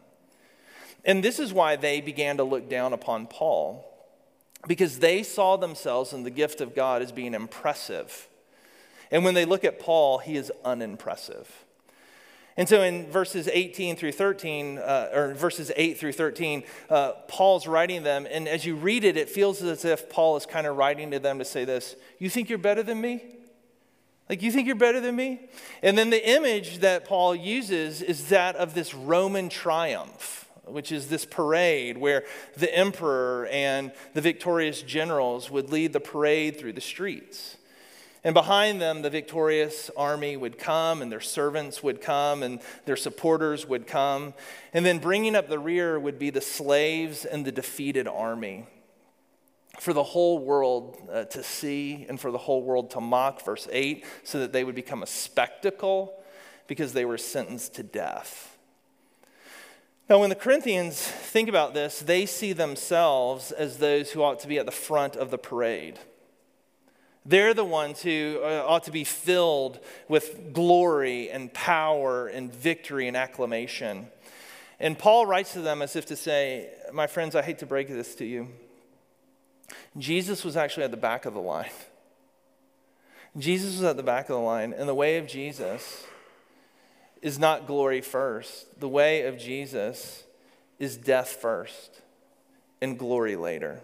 And 1.05 1.23
this 1.23 1.39
is 1.39 1.51
why 1.51 1.75
they 1.75 1.99
began 1.99 2.37
to 2.37 2.43
look 2.43 2.69
down 2.69 2.93
upon 2.93 3.27
Paul, 3.27 3.85
because 4.67 4.99
they 4.99 5.23
saw 5.23 5.57
themselves 5.57 6.13
in 6.13 6.23
the 6.23 6.29
gift 6.29 6.61
of 6.61 6.73
God 6.73 7.01
as 7.01 7.11
being 7.11 7.33
impressive. 7.33 8.29
And 9.11 9.25
when 9.25 9.33
they 9.33 9.45
look 9.45 9.65
at 9.65 9.79
Paul, 9.79 10.19
he 10.19 10.37
is 10.37 10.51
unimpressive. 10.63 11.62
And 12.55 12.69
so 12.69 12.83
in 12.83 13.07
verses 13.07 13.49
18 13.51 13.95
through 13.95 14.11
13, 14.11 14.77
uh, 14.77 15.09
or 15.11 15.33
verses 15.33 15.71
8 15.75 15.97
through 15.97 16.11
13, 16.11 16.63
uh, 16.89 17.13
Paul's 17.27 17.65
writing 17.65 18.03
them. 18.03 18.27
And 18.29 18.47
as 18.47 18.63
you 18.65 18.75
read 18.75 19.03
it, 19.03 19.17
it 19.17 19.29
feels 19.29 19.63
as 19.63 19.85
if 19.85 20.09
Paul 20.09 20.37
is 20.37 20.45
kind 20.45 20.67
of 20.67 20.77
writing 20.77 21.11
to 21.11 21.19
them 21.19 21.39
to 21.39 21.45
say 21.45 21.65
this 21.65 21.95
You 22.19 22.29
think 22.29 22.49
you're 22.49 22.59
better 22.59 22.83
than 22.83 23.01
me? 23.01 23.23
Like, 24.29 24.41
you 24.41 24.51
think 24.51 24.67
you're 24.67 24.75
better 24.75 25.01
than 25.01 25.15
me? 25.15 25.41
And 25.81 25.97
then 25.97 26.09
the 26.09 26.29
image 26.29 26.79
that 26.79 27.05
Paul 27.05 27.35
uses 27.35 28.01
is 28.01 28.29
that 28.29 28.55
of 28.55 28.73
this 28.73 28.93
Roman 28.93 29.49
triumph, 29.49 30.49
which 30.65 30.91
is 30.91 31.07
this 31.09 31.25
parade 31.25 31.97
where 31.97 32.23
the 32.55 32.73
emperor 32.73 33.47
and 33.51 33.91
the 34.13 34.21
victorious 34.21 34.81
generals 34.81 35.51
would 35.51 35.71
lead 35.71 35.91
the 35.91 35.99
parade 35.99 36.57
through 36.57 36.73
the 36.73 36.81
streets. 36.81 37.57
And 38.23 38.33
behind 38.33 38.81
them, 38.81 39.01
the 39.01 39.09
victorious 39.09 39.91
army 39.97 40.37
would 40.37 40.57
come, 40.57 41.01
and 41.01 41.11
their 41.11 41.19
servants 41.19 41.83
would 41.83 41.99
come, 41.99 42.41
and 42.41 42.61
their 42.85 42.95
supporters 42.95 43.67
would 43.67 43.85
come. 43.85 44.33
And 44.71 44.85
then 44.85 44.99
bringing 44.99 45.35
up 45.35 45.49
the 45.49 45.59
rear 45.59 45.99
would 45.99 46.17
be 46.17 46.29
the 46.29 46.39
slaves 46.39 47.25
and 47.25 47.43
the 47.43 47.51
defeated 47.51 48.07
army. 48.07 48.65
For 49.79 49.91
the 49.91 50.03
whole 50.03 50.39
world 50.39 50.97
uh, 51.11 51.25
to 51.25 51.43
see 51.43 52.05
and 52.07 52.19
for 52.19 52.31
the 52.31 52.37
whole 52.37 52.61
world 52.61 52.91
to 52.91 53.01
mock, 53.01 53.43
verse 53.43 53.67
8, 53.69 54.05
so 54.23 54.39
that 54.39 54.53
they 54.53 54.63
would 54.63 54.75
become 54.75 55.03
a 55.03 55.07
spectacle 55.07 56.23
because 56.67 56.93
they 56.93 57.03
were 57.03 57.17
sentenced 57.17 57.75
to 57.75 57.83
death. 57.83 58.57
Now, 60.09 60.19
when 60.19 60.29
the 60.29 60.35
Corinthians 60.35 61.01
think 61.01 61.49
about 61.49 61.73
this, 61.73 61.99
they 61.99 62.25
see 62.25 62.53
themselves 62.53 63.51
as 63.51 63.77
those 63.77 64.11
who 64.11 64.21
ought 64.21 64.39
to 64.39 64.47
be 64.47 64.59
at 64.59 64.65
the 64.65 64.71
front 64.71 65.15
of 65.15 65.31
the 65.31 65.37
parade. 65.37 65.99
They're 67.25 67.53
the 67.53 67.63
ones 67.63 68.01
who 68.01 68.39
uh, 68.43 68.65
ought 68.67 68.83
to 68.83 68.91
be 68.91 69.03
filled 69.03 69.79
with 70.07 70.53
glory 70.53 71.29
and 71.29 71.53
power 71.53 72.27
and 72.27 72.53
victory 72.53 73.07
and 73.07 73.15
acclamation. 73.15 74.07
And 74.79 74.99
Paul 74.99 75.25
writes 75.25 75.53
to 75.53 75.61
them 75.61 75.81
as 75.81 75.95
if 75.95 76.05
to 76.07 76.15
say, 76.15 76.69
My 76.91 77.07
friends, 77.07 77.35
I 77.35 77.41
hate 77.41 77.59
to 77.59 77.65
break 77.65 77.87
this 77.87 78.15
to 78.15 78.25
you. 78.25 78.49
Jesus 79.97 80.43
was 80.43 80.57
actually 80.57 80.83
at 80.83 80.91
the 80.91 80.97
back 80.97 81.25
of 81.25 81.33
the 81.33 81.39
line. 81.39 81.71
Jesus 83.37 83.73
was 83.73 83.83
at 83.83 83.97
the 83.97 84.03
back 84.03 84.25
of 84.25 84.35
the 84.35 84.41
line, 84.41 84.73
and 84.73 84.87
the 84.87 84.93
way 84.93 85.17
of 85.17 85.27
Jesus 85.27 86.05
is 87.21 87.39
not 87.39 87.65
glory 87.65 88.01
first. 88.01 88.79
The 88.79 88.89
way 88.89 89.25
of 89.25 89.39
Jesus 89.39 90.23
is 90.77 90.97
death 90.97 91.29
first 91.29 92.01
and 92.81 92.99
glory 92.99 93.35
later. 93.35 93.81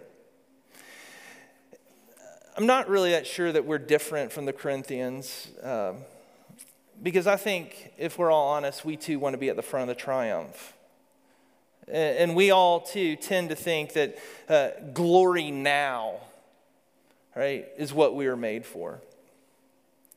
I'm 2.60 2.66
not 2.66 2.90
really 2.90 3.12
that 3.12 3.26
sure 3.26 3.50
that 3.50 3.64
we're 3.64 3.78
different 3.78 4.32
from 4.32 4.44
the 4.44 4.52
Corinthians 4.52 5.48
um, 5.62 5.96
because 7.02 7.26
I 7.26 7.36
think, 7.36 7.90
if 7.96 8.18
we're 8.18 8.30
all 8.30 8.48
honest, 8.48 8.84
we 8.84 8.98
too 8.98 9.18
want 9.18 9.32
to 9.32 9.38
be 9.38 9.48
at 9.48 9.56
the 9.56 9.62
front 9.62 9.88
of 9.88 9.96
the 9.96 9.98
triumph. 9.98 10.74
And 11.88 12.36
we 12.36 12.50
all 12.50 12.80
too 12.80 13.16
tend 13.16 13.48
to 13.48 13.54
think 13.54 13.94
that 13.94 14.18
uh, 14.46 14.72
glory 14.92 15.50
now, 15.50 16.16
right, 17.34 17.66
is 17.78 17.94
what 17.94 18.14
we 18.14 18.26
are 18.26 18.36
made 18.36 18.66
for. 18.66 19.00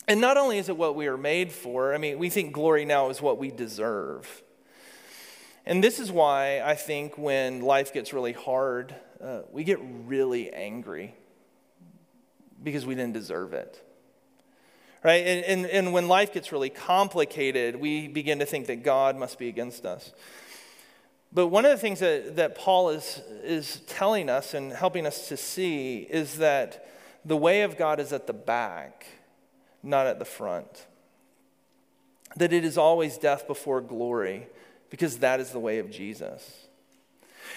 And 0.10 0.20
not 0.20 0.36
only 0.36 0.58
is 0.58 0.68
it 0.68 0.76
what 0.76 0.98
we 0.98 1.08
are 1.08 1.18
made 1.18 1.50
for, 1.50 1.94
I 1.94 1.98
mean, 1.98 2.20
we 2.20 2.30
think 2.30 2.52
glory 2.52 2.84
now 2.84 3.10
is 3.10 3.22
what 3.22 3.38
we 3.38 3.52
deserve. 3.52 4.42
And 5.66 5.82
this 5.82 5.98
is 5.98 6.12
why 6.12 6.60
I 6.60 6.76
think 6.76 7.18
when 7.18 7.62
life 7.62 7.94
gets 7.94 8.12
really 8.12 8.34
hard, 8.34 8.94
uh, 9.24 9.44
we 9.50 9.64
get 9.64 9.80
really 9.82 10.52
angry 10.52 11.16
because 12.64 12.86
we 12.86 12.96
didn't 12.96 13.14
deserve 13.14 13.54
it. 13.54 13.84
right? 15.04 15.26
And, 15.26 15.46
and, 15.46 15.66
and 15.66 15.94
when 15.94 16.08
life 16.08 16.34
gets 16.34 16.52
really 16.52 16.70
complicated, 16.70 17.76
we 17.76 18.08
begin 18.08 18.40
to 18.40 18.46
think 18.46 18.68
that 18.68 18.84
God 18.84 19.18
must 19.18 19.38
be 19.38 19.50
against 19.50 19.86
us. 19.86 20.12
But 21.32 21.48
one 21.48 21.66
of 21.66 21.72
the 21.72 21.78
things 21.78 22.00
that, 22.00 22.36
that 22.36 22.56
Paul 22.56 22.90
is, 22.90 23.22
is 23.44 23.82
telling 23.88 24.30
us 24.30 24.54
and 24.54 24.72
helping 24.72 25.06
us 25.06 25.28
to 25.30 25.38
see 25.38 26.08
is 26.10 26.38
that 26.38 26.88
the 27.26 27.38
way 27.38 27.64
of 27.64 27.78
God 27.78 28.00
is 28.00 28.14
at 28.14 28.28
the 28.28 28.34
back, 28.34 29.08
not 29.82 30.06
at 30.08 30.20
the 30.20 30.26
front. 30.26 30.86
That 32.36 32.54
it 32.54 32.64
is 32.64 32.78
always 32.78 33.18
death 33.18 33.48
before 33.48 33.82
glory, 33.82 34.48
because 34.90 35.18
that 35.18 35.40
is 35.40 35.52
the 35.52 35.60
way 35.60 35.80
of 35.80 35.90
Jesus. 35.90 36.63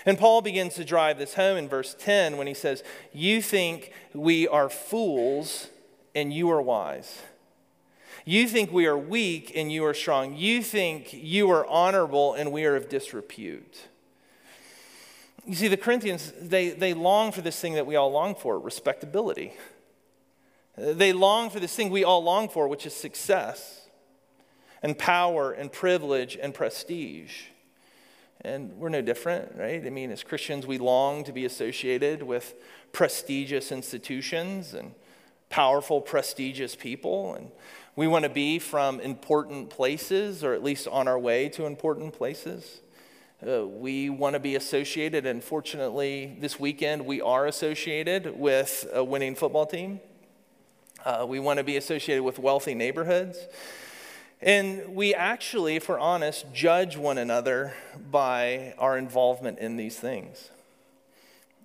And 0.05 0.19
Paul 0.19 0.43
begins 0.43 0.75
to 0.75 0.85
drive 0.85 1.19
this 1.19 1.35
home 1.35 1.57
in 1.57 1.69
verse 1.69 1.97
10 1.99 2.37
when 2.37 2.47
he 2.47 2.55
says, 2.55 2.83
You 3.13 3.41
think 3.41 3.93
we 4.13 4.47
are 4.47 4.69
fools, 4.69 5.69
and 6.15 6.33
you 6.33 6.51
are 6.51 6.63
wise. 6.63 7.23
You 8.25 8.49
think 8.49 8.73
we 8.73 8.87
are 8.87 8.99
weak 8.99 9.53
and 9.55 9.71
you 9.71 9.85
are 9.85 9.95
strong. 9.95 10.35
You 10.37 10.61
think 10.61 11.13
you 11.13 11.49
are 11.53 11.65
honorable 11.67 12.35
and 12.35 12.51
we 12.51 12.65
are 12.65 12.75
of 12.75 12.89
disrepute. 12.89 13.87
You 15.47 15.55
see, 15.55 15.69
the 15.69 15.77
Corinthians, 15.77 16.33
they, 16.41 16.71
they 16.71 16.93
long 16.93 17.31
for 17.31 17.41
this 17.41 17.61
thing 17.61 17.75
that 17.75 17.87
we 17.87 17.95
all 17.95 18.11
long 18.11 18.35
for 18.35 18.59
respectability. 18.59 19.53
They 20.77 21.13
long 21.13 21.51
for 21.51 21.61
this 21.61 21.75
thing 21.77 21.89
we 21.89 22.03
all 22.03 22.23
long 22.23 22.49
for, 22.49 22.67
which 22.67 22.85
is 22.85 22.95
success 22.95 23.87
and 24.83 24.99
power 24.99 25.53
and 25.53 25.71
privilege 25.71 26.37
and 26.41 26.53
prestige. 26.53 27.45
And 28.43 28.73
we're 28.75 28.91
no 28.91 29.03
different, 29.03 29.57
right? 29.57 29.85
I 29.85 29.91
mean, 29.91 30.11
as 30.11 30.23
Christians, 30.23 30.67
we 30.67 30.79
long 30.79 31.25
to 31.25 31.33
be 31.33 31.45
associated 31.45 32.23
with 32.23 32.55
prestigious 32.93 33.73
institutions 33.73 34.75
and 34.75 34.95
powerful, 35.49 36.01
prestigious 36.01 36.77
people. 36.77 37.35
And 37.35 37.51
we 37.97 38.07
want 38.07 38.25
to 38.25 38.29
be 38.29 38.59
from 38.59 39.01
important 39.01 39.71
places, 39.71 40.45
or 40.45 40.53
at 40.53 40.63
least 40.63 40.87
on 40.87 41.09
our 41.09 41.19
way 41.19 41.49
to 41.51 41.67
important 41.67 42.13
places. 42.13 42.81
Uh, 43.47 43.67
we 43.67 44.09
want 44.09 44.33
to 44.33 44.41
be 44.41 44.55
associated, 44.55 45.27
and 45.27 45.45
fortunately, 45.45 46.37
this 46.41 46.59
weekend 46.59 47.05
we 47.05 47.21
are 47.21 47.47
associated 47.47 48.39
with 48.39 48.87
a 48.93 49.05
winning 49.05 49.35
football 49.35 49.67
team. 49.67 50.01
Uh, 51.05 51.25
we 51.29 51.39
want 51.39 51.59
to 51.59 51.65
be 51.65 51.77
associated 51.77 52.23
with 52.23 52.39
wealthy 52.39 52.75
neighborhoods. 52.75 53.47
And 54.43 54.95
we 54.95 55.15
actually, 55.15 55.77
if 55.77 55.89
we're 55.89 55.99
honest, 55.99 56.53
judge 56.53 56.97
one 56.97 57.19
another 57.19 57.75
by 58.11 58.75
our 58.79 58.99
involvement 58.99 59.59
in 59.59 59.77
these 59.77 59.99
things. 59.99 60.51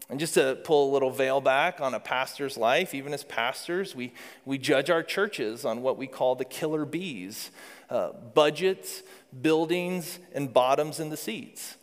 And 0.10 0.20
just 0.20 0.34
to 0.34 0.58
pull 0.64 0.90
a 0.90 0.94
little 0.94 1.12
veil 1.12 1.40
back 1.40 1.80
on 1.80 1.94
a 1.94 2.00
pastor's 2.00 2.58
life, 2.58 2.94
even 2.94 3.14
as 3.14 3.24
pastors, 3.24 3.96
we, 3.96 4.14
we 4.46 4.58
judge 4.58 4.90
our 4.90 5.04
churches 5.04 5.64
on 5.64 5.82
what 5.82 5.98
we 5.98 6.08
call 6.08 6.36
the 6.36 6.46
killer 6.46 6.86
bees 6.86 7.52
uh, 7.90 8.14
budgets, 8.34 9.04
buildings, 9.42 10.20
and 10.34 10.54
bottoms 10.54 11.00
in 11.02 11.10
the 11.10 11.18
seats. 11.18 11.76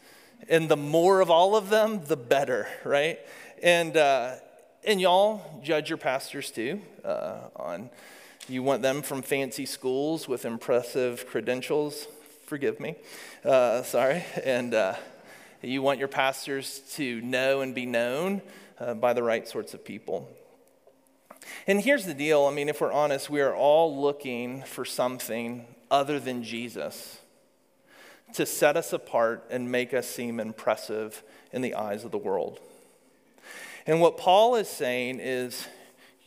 And 0.48 0.68
the 0.68 0.76
more 0.76 1.20
of 1.20 1.30
all 1.30 1.54
of 1.54 1.68
them, 1.68 2.00
the 2.06 2.16
better, 2.16 2.66
right? 2.82 3.18
And, 3.62 3.94
uh, 3.96 4.36
and 4.84 5.00
y'all 5.00 5.60
judge 5.62 5.90
your 5.90 5.98
pastors 5.98 6.50
too 6.50 6.80
uh, 7.04 7.40
on 7.56 7.90
you 8.48 8.62
want 8.62 8.80
them 8.80 9.02
from 9.02 9.20
fancy 9.20 9.66
schools 9.66 10.26
with 10.26 10.46
impressive 10.46 11.26
credentials. 11.26 12.08
Forgive 12.46 12.80
me. 12.80 12.96
Uh, 13.44 13.82
sorry. 13.82 14.24
And 14.42 14.72
uh, 14.72 14.94
you 15.60 15.82
want 15.82 15.98
your 15.98 16.08
pastors 16.08 16.80
to 16.94 17.20
know 17.20 17.60
and 17.60 17.74
be 17.74 17.84
known 17.84 18.40
uh, 18.80 18.94
by 18.94 19.12
the 19.12 19.22
right 19.22 19.46
sorts 19.46 19.74
of 19.74 19.84
people. 19.84 20.30
And 21.66 21.80
here's 21.82 22.06
the 22.06 22.14
deal 22.14 22.46
I 22.46 22.50
mean, 22.50 22.70
if 22.70 22.80
we're 22.80 22.90
honest, 22.90 23.28
we 23.28 23.42
are 23.42 23.54
all 23.54 24.00
looking 24.00 24.62
for 24.62 24.86
something 24.86 25.66
other 25.90 26.18
than 26.18 26.42
Jesus 26.42 27.18
to 28.32 28.46
set 28.46 28.78
us 28.78 28.94
apart 28.94 29.44
and 29.50 29.70
make 29.70 29.92
us 29.92 30.08
seem 30.08 30.40
impressive 30.40 31.22
in 31.52 31.60
the 31.60 31.74
eyes 31.74 32.04
of 32.04 32.12
the 32.12 32.18
world. 32.18 32.60
And 33.86 34.00
what 34.00 34.16
Paul 34.16 34.56
is 34.56 34.68
saying 34.68 35.20
is, 35.20 35.66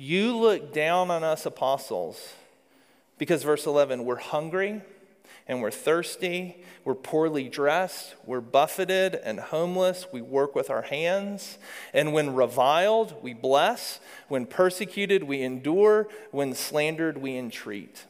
you 0.01 0.35
look 0.35 0.73
down 0.73 1.11
on 1.11 1.23
us 1.23 1.45
apostles 1.45 2.33
because, 3.19 3.43
verse 3.43 3.67
11, 3.67 4.03
we're 4.03 4.15
hungry 4.15 4.81
and 5.47 5.61
we're 5.61 5.69
thirsty, 5.69 6.63
we're 6.83 6.95
poorly 6.95 7.47
dressed, 7.47 8.15
we're 8.25 8.41
buffeted 8.41 9.13
and 9.13 9.39
homeless, 9.39 10.07
we 10.11 10.19
work 10.19 10.55
with 10.55 10.71
our 10.71 10.81
hands, 10.81 11.59
and 11.93 12.13
when 12.13 12.33
reviled, 12.33 13.21
we 13.21 13.35
bless, 13.35 13.99
when 14.27 14.47
persecuted, 14.47 15.23
we 15.23 15.43
endure, 15.43 16.07
when 16.31 16.55
slandered, 16.55 17.19
we 17.19 17.37
entreat. 17.37 18.05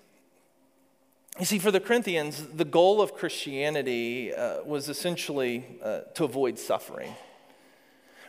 You 1.39 1.45
see, 1.45 1.59
for 1.59 1.71
the 1.71 1.81
Corinthians, 1.81 2.47
the 2.53 2.65
goal 2.65 3.01
of 3.01 3.15
Christianity 3.15 4.33
uh, 4.33 4.63
was 4.63 4.87
essentially 4.87 5.65
uh, 5.83 6.01
to 6.15 6.23
avoid 6.23 6.57
suffering. 6.57 7.15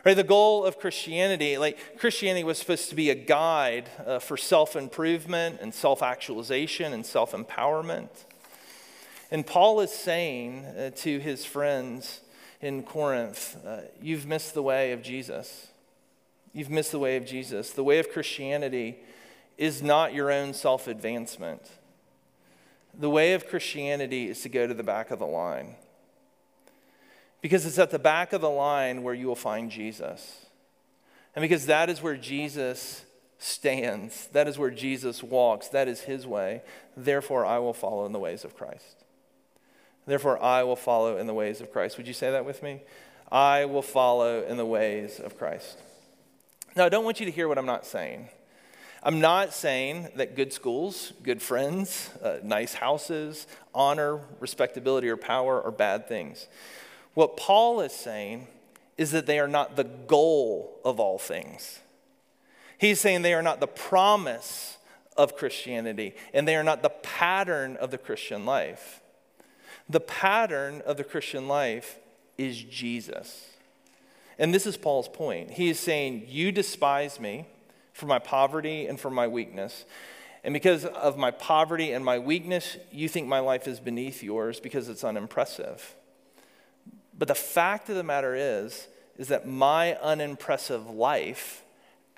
Right, 0.05 0.17
the 0.17 0.23
goal 0.23 0.65
of 0.65 0.79
Christianity, 0.79 1.57
like 1.57 1.97
Christianity 1.97 2.43
was 2.43 2.57
supposed 2.57 2.89
to 2.89 2.95
be 2.95 3.09
a 3.09 3.15
guide 3.15 3.89
uh, 4.05 4.19
for 4.19 4.35
self 4.35 4.75
improvement 4.75 5.59
and 5.61 5.73
self 5.73 6.03
actualization 6.03 6.91
and 6.91 7.05
self 7.05 7.31
empowerment. 7.31 8.09
And 9.31 9.47
Paul 9.47 9.79
is 9.79 9.91
saying 9.91 10.65
uh, 10.65 10.91
to 10.97 11.19
his 11.19 11.45
friends 11.45 12.19
in 12.59 12.83
Corinth, 12.83 13.57
uh, 13.65 13.81
You've 14.01 14.25
missed 14.25 14.53
the 14.53 14.61
way 14.61 14.91
of 14.91 15.01
Jesus. 15.01 15.67
You've 16.51 16.69
missed 16.69 16.91
the 16.91 16.99
way 16.99 17.15
of 17.15 17.25
Jesus. 17.25 17.71
The 17.71 17.83
way 17.83 17.99
of 17.99 18.11
Christianity 18.11 18.97
is 19.57 19.81
not 19.81 20.13
your 20.13 20.31
own 20.31 20.53
self 20.53 20.87
advancement. 20.87 21.61
The 22.93 23.09
way 23.09 23.33
of 23.33 23.47
Christianity 23.47 24.27
is 24.27 24.41
to 24.41 24.49
go 24.49 24.67
to 24.67 24.73
the 24.73 24.83
back 24.83 25.11
of 25.11 25.19
the 25.19 25.25
line. 25.25 25.75
Because 27.43 27.65
it's 27.65 27.77
at 27.77 27.91
the 27.91 27.99
back 27.99 28.31
of 28.31 28.39
the 28.39 28.49
line 28.49 29.03
where 29.03 29.13
you 29.13 29.27
will 29.27 29.35
find 29.35 29.69
Jesus. 29.69 30.45
And 31.35 31.43
because 31.43 31.65
that 31.65 31.89
is 31.89 32.01
where 32.01 32.15
Jesus 32.15 33.03
stands, 33.37 34.27
that 34.27 34.47
is 34.47 34.57
where 34.57 34.69
Jesus 34.71 35.21
walks, 35.21 35.67
that 35.67 35.89
is 35.89 35.99
his 35.99 36.25
way. 36.25 36.61
Therefore, 36.95 37.45
I 37.45 37.59
will 37.59 37.73
follow 37.73 38.05
in 38.05 38.13
the 38.13 38.19
ways 38.19 38.45
of 38.45 38.55
Christ. 38.55 39.03
Therefore, 40.05 40.41
I 40.41 40.63
will 40.63 40.77
follow 40.77 41.17
in 41.17 41.27
the 41.27 41.33
ways 41.33 41.59
of 41.59 41.69
Christ. 41.69 41.97
Would 41.97 42.07
you 42.07 42.13
say 42.13 42.31
that 42.31 42.45
with 42.45 42.63
me? 42.63 42.81
I 43.29 43.65
will 43.65 43.81
follow 43.81 44.43
in 44.43 44.55
the 44.55 44.65
ways 44.65 45.19
of 45.19 45.37
Christ. 45.37 45.79
Now, 46.77 46.85
I 46.85 46.89
don't 46.89 47.03
want 47.03 47.19
you 47.19 47.25
to 47.25 47.31
hear 47.31 47.49
what 47.49 47.57
I'm 47.57 47.65
not 47.65 47.85
saying. 47.85 48.29
I'm 49.01 49.19
not 49.19 49.53
saying 49.53 50.11
that 50.15 50.37
good 50.37 50.53
schools, 50.53 51.11
good 51.23 51.41
friends, 51.41 52.09
uh, 52.23 52.37
nice 52.41 52.75
houses, 52.75 53.47
honor, 53.75 54.21
respectability, 54.39 55.09
or 55.09 55.17
power 55.17 55.61
are 55.61 55.71
bad 55.71 56.07
things. 56.07 56.47
What 57.13 57.37
Paul 57.37 57.81
is 57.81 57.91
saying 57.91 58.47
is 58.97 59.11
that 59.11 59.25
they 59.25 59.39
are 59.39 59.47
not 59.47 59.75
the 59.75 59.83
goal 59.83 60.79
of 60.83 60.99
all 60.99 61.17
things. 61.17 61.79
He's 62.77 62.99
saying 62.99 63.21
they 63.21 63.33
are 63.33 63.41
not 63.41 63.59
the 63.59 63.67
promise 63.67 64.77
of 65.15 65.35
Christianity, 65.35 66.15
and 66.33 66.47
they 66.47 66.55
are 66.55 66.63
not 66.63 66.81
the 66.81 66.89
pattern 66.89 67.77
of 67.77 67.91
the 67.91 67.97
Christian 67.97 68.45
life. 68.45 69.01
The 69.87 69.99
pattern 69.99 70.81
of 70.85 70.97
the 70.97 71.03
Christian 71.03 71.47
life 71.47 71.99
is 72.37 72.61
Jesus. 72.61 73.47
And 74.39 74.53
this 74.53 74.65
is 74.65 74.77
Paul's 74.77 75.07
point. 75.07 75.51
He 75.51 75.69
is 75.69 75.79
saying, 75.79 76.25
You 76.27 76.51
despise 76.51 77.19
me 77.19 77.45
for 77.93 78.07
my 78.07 78.19
poverty 78.19 78.87
and 78.87 78.99
for 78.99 79.11
my 79.11 79.27
weakness. 79.27 79.85
And 80.43 80.53
because 80.53 80.83
of 80.85 81.17
my 81.17 81.31
poverty 81.31 81.93
and 81.93 82.03
my 82.03 82.19
weakness, 82.19 82.77
you 82.91 83.07
think 83.07 83.27
my 83.27 83.39
life 83.39 83.67
is 83.67 83.79
beneath 83.79 84.23
yours 84.23 84.59
because 84.59 84.89
it's 84.89 85.03
unimpressive. 85.03 85.95
But 87.23 87.29
the 87.29 87.35
fact 87.35 87.87
of 87.87 87.95
the 87.95 88.03
matter 88.03 88.35
is, 88.35 88.89
is 89.17 89.29
that 89.29 89.47
my 89.47 89.95
unimpressive 89.95 90.89
life 90.89 91.63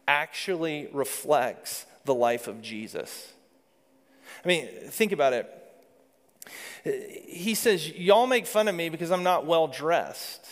actually 0.08 0.90
reflects 0.92 1.86
the 2.06 2.16
life 2.16 2.48
of 2.48 2.60
Jesus. 2.60 3.32
I 4.44 4.48
mean, 4.48 4.68
think 4.90 5.12
about 5.12 5.34
it 5.34 5.48
he 6.84 7.54
says, 7.54 7.88
Y'all 7.90 8.26
make 8.26 8.48
fun 8.48 8.68
of 8.68 8.74
me 8.74 8.90
because 8.90 9.12
I'm 9.12 9.22
not 9.22 9.46
well 9.46 9.68
dressed. 9.68 10.48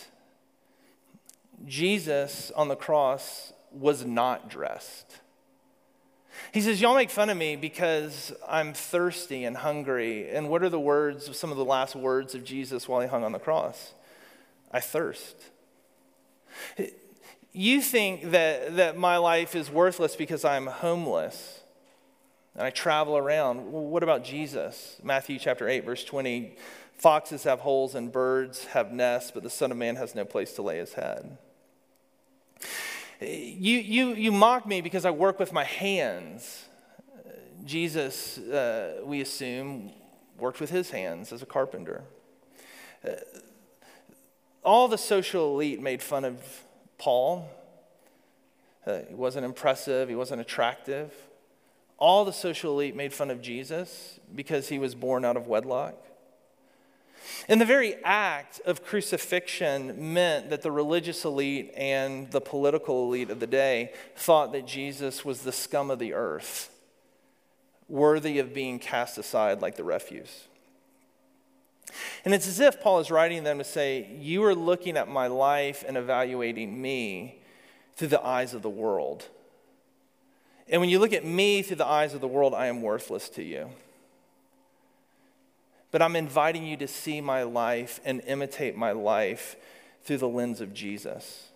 Jesus 1.66 2.52
on 2.56 2.68
the 2.68 2.76
cross 2.76 3.54
was 3.72 4.06
not 4.06 4.52
dressed. 4.52 5.18
He 6.52 6.62
says, 6.62 6.80
Y'all 6.80 6.96
make 6.96 7.10
fun 7.10 7.32
of 7.32 7.38
me 7.38 7.56
because 7.56 8.34
I'm 8.48 8.74
thirsty 8.74 9.46
and 9.46 9.58
hungry. 9.58 10.30
And 10.30 10.48
what 10.48 10.62
are 10.62 10.70
the 10.70 10.80
words, 10.80 11.28
of 11.28 11.36
some 11.36 11.50
of 11.52 11.58
the 11.58 11.66
last 11.66 11.96
words 11.96 12.36
of 12.36 12.44
Jesus 12.44 12.88
while 12.88 13.02
he 13.02 13.08
hung 13.08 13.24
on 13.24 13.32
the 13.32 13.40
cross? 13.40 13.94
I 14.74 14.80
thirst. 14.80 15.36
You 17.52 17.82
think 17.82 18.32
that, 18.32 18.76
that 18.78 18.98
my 18.98 19.18
life 19.18 19.56
is 19.56 19.70
worthless 19.70 20.16
because 20.16 20.44
I'm 20.44 20.66
homeless 20.66 21.62
and 22.56 22.66
I 22.66 22.72
travel 22.72 23.16
around. 23.16 23.72
Well, 23.72 23.84
what 23.84 24.04
about 24.04 24.24
Jesus? 24.24 25.00
Matthew 25.04 25.40
chapter 25.40 25.70
8, 25.70 25.86
verse 25.86 26.04
20 26.04 26.56
Foxes 26.98 27.44
have 27.44 27.60
holes 27.60 27.96
and 27.96 28.12
birds 28.12 28.66
have 28.66 28.92
nests, 28.94 29.32
but 29.32 29.44
the 29.44 29.50
Son 29.50 29.72
of 29.72 29.78
Man 29.78 29.96
has 29.98 30.16
no 30.16 30.24
place 30.24 30.54
to 30.54 30.62
lay 30.62 30.78
his 30.78 30.94
head. 30.94 31.38
You, 33.20 33.78
you, 33.78 34.14
you 34.14 34.32
mock 34.32 34.66
me 34.66 34.80
because 34.80 35.04
I 35.04 35.12
work 35.12 35.40
with 35.40 35.52
my 35.52 35.64
hands. 35.64 36.66
Jesus, 37.66 38.38
uh, 38.38 39.02
we 39.04 39.22
assume, 39.22 39.92
worked 40.38 40.62
with 40.62 40.70
his 40.70 40.92
hands 40.92 41.34
as 41.34 41.42
a 41.42 41.46
carpenter. 41.46 42.04
Uh, 43.06 43.12
all 44.64 44.88
the 44.88 44.98
social 44.98 45.54
elite 45.54 45.82
made 45.82 46.02
fun 46.02 46.26
of 46.26 46.42
Paul. 46.98 47.50
Uh, 48.86 49.00
he 49.08 49.16
wasn't 49.16 49.46
impressive, 49.46 50.10
he 50.10 50.16
wasn't 50.16 50.42
attractive. 50.42 51.14
All 51.98 52.26
the 52.26 52.34
social 52.34 52.74
elite 52.74 52.96
made 52.96 53.14
fun 53.14 53.30
of 53.30 53.42
Jesus 53.42 54.20
because 54.34 54.70
he 54.70 54.80
was 54.80 54.96
born 54.96 55.24
out 55.24 55.38
of 55.38 55.48
wedlock. 55.48 55.96
And 57.48 57.62
the 57.62 57.66
very 57.66 57.96
act 58.04 58.60
of 58.66 58.84
crucifixion 58.84 60.14
meant 60.14 60.50
that 60.50 60.62
the 60.62 60.72
religious 60.72 61.24
elite 61.24 61.72
and 61.76 62.30
the 62.32 62.42
political 62.42 63.06
elite 63.06 63.30
of 63.30 63.40
the 63.40 63.48
day 63.48 63.94
thought 64.16 64.52
that 64.52 64.68
Jesus 64.68 65.24
was 65.24 65.42
the 65.42 65.52
scum 65.52 65.90
of 65.90 66.00
the 66.00 66.14
earth, 66.14 66.70
worthy 67.88 68.40
of 68.40 68.54
being 68.54 68.80
cast 68.80 69.18
aside 69.18 69.62
like 69.62 69.78
the 69.78 69.84
refuse. 69.84 70.48
And 72.26 72.34
it's 72.34 72.48
as 72.48 72.60
if 72.60 72.82
Paul 72.82 73.00
is 73.00 73.12
writing 73.12 73.44
them 73.44 73.58
to 73.58 73.64
say, 73.64 74.10
You 74.20 74.44
are 74.46 74.56
looking 74.56 74.98
at 74.98 75.10
my 75.10 75.28
life 75.28 75.84
and 75.88 75.98
evaluating 75.98 76.82
me 76.82 77.42
through 77.96 78.08
the 78.10 78.26
eyes 78.26 78.54
of 78.54 78.62
the 78.62 78.70
world. 78.70 79.28
And 80.70 80.80
when 80.80 80.90
you 80.90 81.00
look 81.00 81.14
at 81.14 81.26
me 81.26 81.62
through 81.62 81.78
the 81.78 81.86
eyes 81.86 82.14
of 82.14 82.22
the 82.22 82.28
world, 82.28 82.54
I 82.54 82.68
am 82.68 82.82
worthless 82.82 83.30
to 83.30 83.44
you. 83.44 83.70
But 85.92 86.02
I'm 86.02 86.16
inviting 86.16 86.66
you 86.66 86.78
to 86.78 86.88
see 86.88 87.22
my 87.22 87.44
life 87.44 88.00
and 88.04 88.22
imitate 88.26 88.76
my 88.76 88.92
life 88.94 89.56
through 90.04 90.18
the 90.18 90.28
lens 90.28 90.62
of 90.62 90.74
Jesus. 90.74 91.50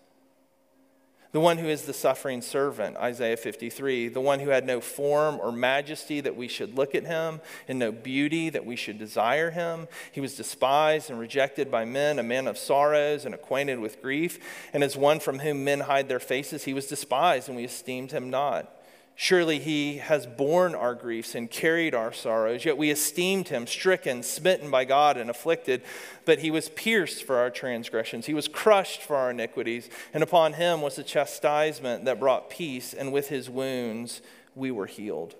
The 1.33 1.39
one 1.39 1.57
who 1.57 1.67
is 1.67 1.83
the 1.83 1.93
suffering 1.93 2.41
servant, 2.41 2.95
Isaiah 2.97 3.37
53, 3.37 4.07
the 4.09 4.21
one 4.21 4.39
who 4.39 4.49
had 4.49 4.65
no 4.65 4.79
form 4.79 5.39
or 5.41 5.51
majesty 5.51 6.21
that 6.21 6.37
we 6.37 6.47
should 6.47 6.75
look 6.75 6.95
at 6.95 7.05
him, 7.05 7.41
and 7.67 7.77
no 7.77 7.91
beauty 7.91 8.49
that 8.49 8.65
we 8.65 8.75
should 8.75 8.97
desire 8.97 9.51
him. 9.51 9.87
He 10.11 10.21
was 10.21 10.35
despised 10.35 11.09
and 11.09 11.19
rejected 11.19 11.69
by 11.69 11.83
men, 11.85 12.17
a 12.19 12.23
man 12.23 12.47
of 12.47 12.57
sorrows 12.57 13.25
and 13.25 13.35
acquainted 13.35 13.79
with 13.79 14.01
grief. 14.01 14.39
And 14.73 14.83
as 14.83 14.95
one 14.95 15.19
from 15.19 15.39
whom 15.39 15.63
men 15.63 15.81
hide 15.81 16.07
their 16.07 16.19
faces, 16.19 16.63
he 16.63 16.73
was 16.73 16.87
despised, 16.87 17.49
and 17.49 17.57
we 17.57 17.65
esteemed 17.65 18.11
him 18.11 18.29
not. 18.29 18.76
Surely 19.19 19.57
he 19.57 19.97
has 19.97 20.27
borne 20.27 20.75
our 20.75 20.93
griefs 20.93 21.33
and 21.33 21.49
carried 21.49 21.95
our 21.95 22.13
sorrows, 22.13 22.63
yet 22.63 22.77
we 22.77 22.91
esteemed 22.91 23.47
him 23.47 23.65
stricken, 23.65 24.21
smitten 24.21 24.69
by 24.69 24.85
God, 24.85 25.17
and 25.17 25.27
afflicted. 25.27 25.81
But 26.23 26.37
he 26.37 26.51
was 26.51 26.69
pierced 26.69 27.23
for 27.23 27.37
our 27.37 27.49
transgressions, 27.49 28.27
he 28.27 28.35
was 28.35 28.47
crushed 28.47 29.01
for 29.01 29.15
our 29.15 29.31
iniquities, 29.31 29.89
and 30.13 30.21
upon 30.21 30.53
him 30.53 30.83
was 30.83 30.97
the 30.97 31.03
chastisement 31.03 32.05
that 32.05 32.19
brought 32.19 32.51
peace, 32.51 32.93
and 32.93 33.11
with 33.11 33.29
his 33.29 33.49
wounds 33.49 34.21
we 34.53 34.69
were 34.69 34.85
healed. 34.85 35.33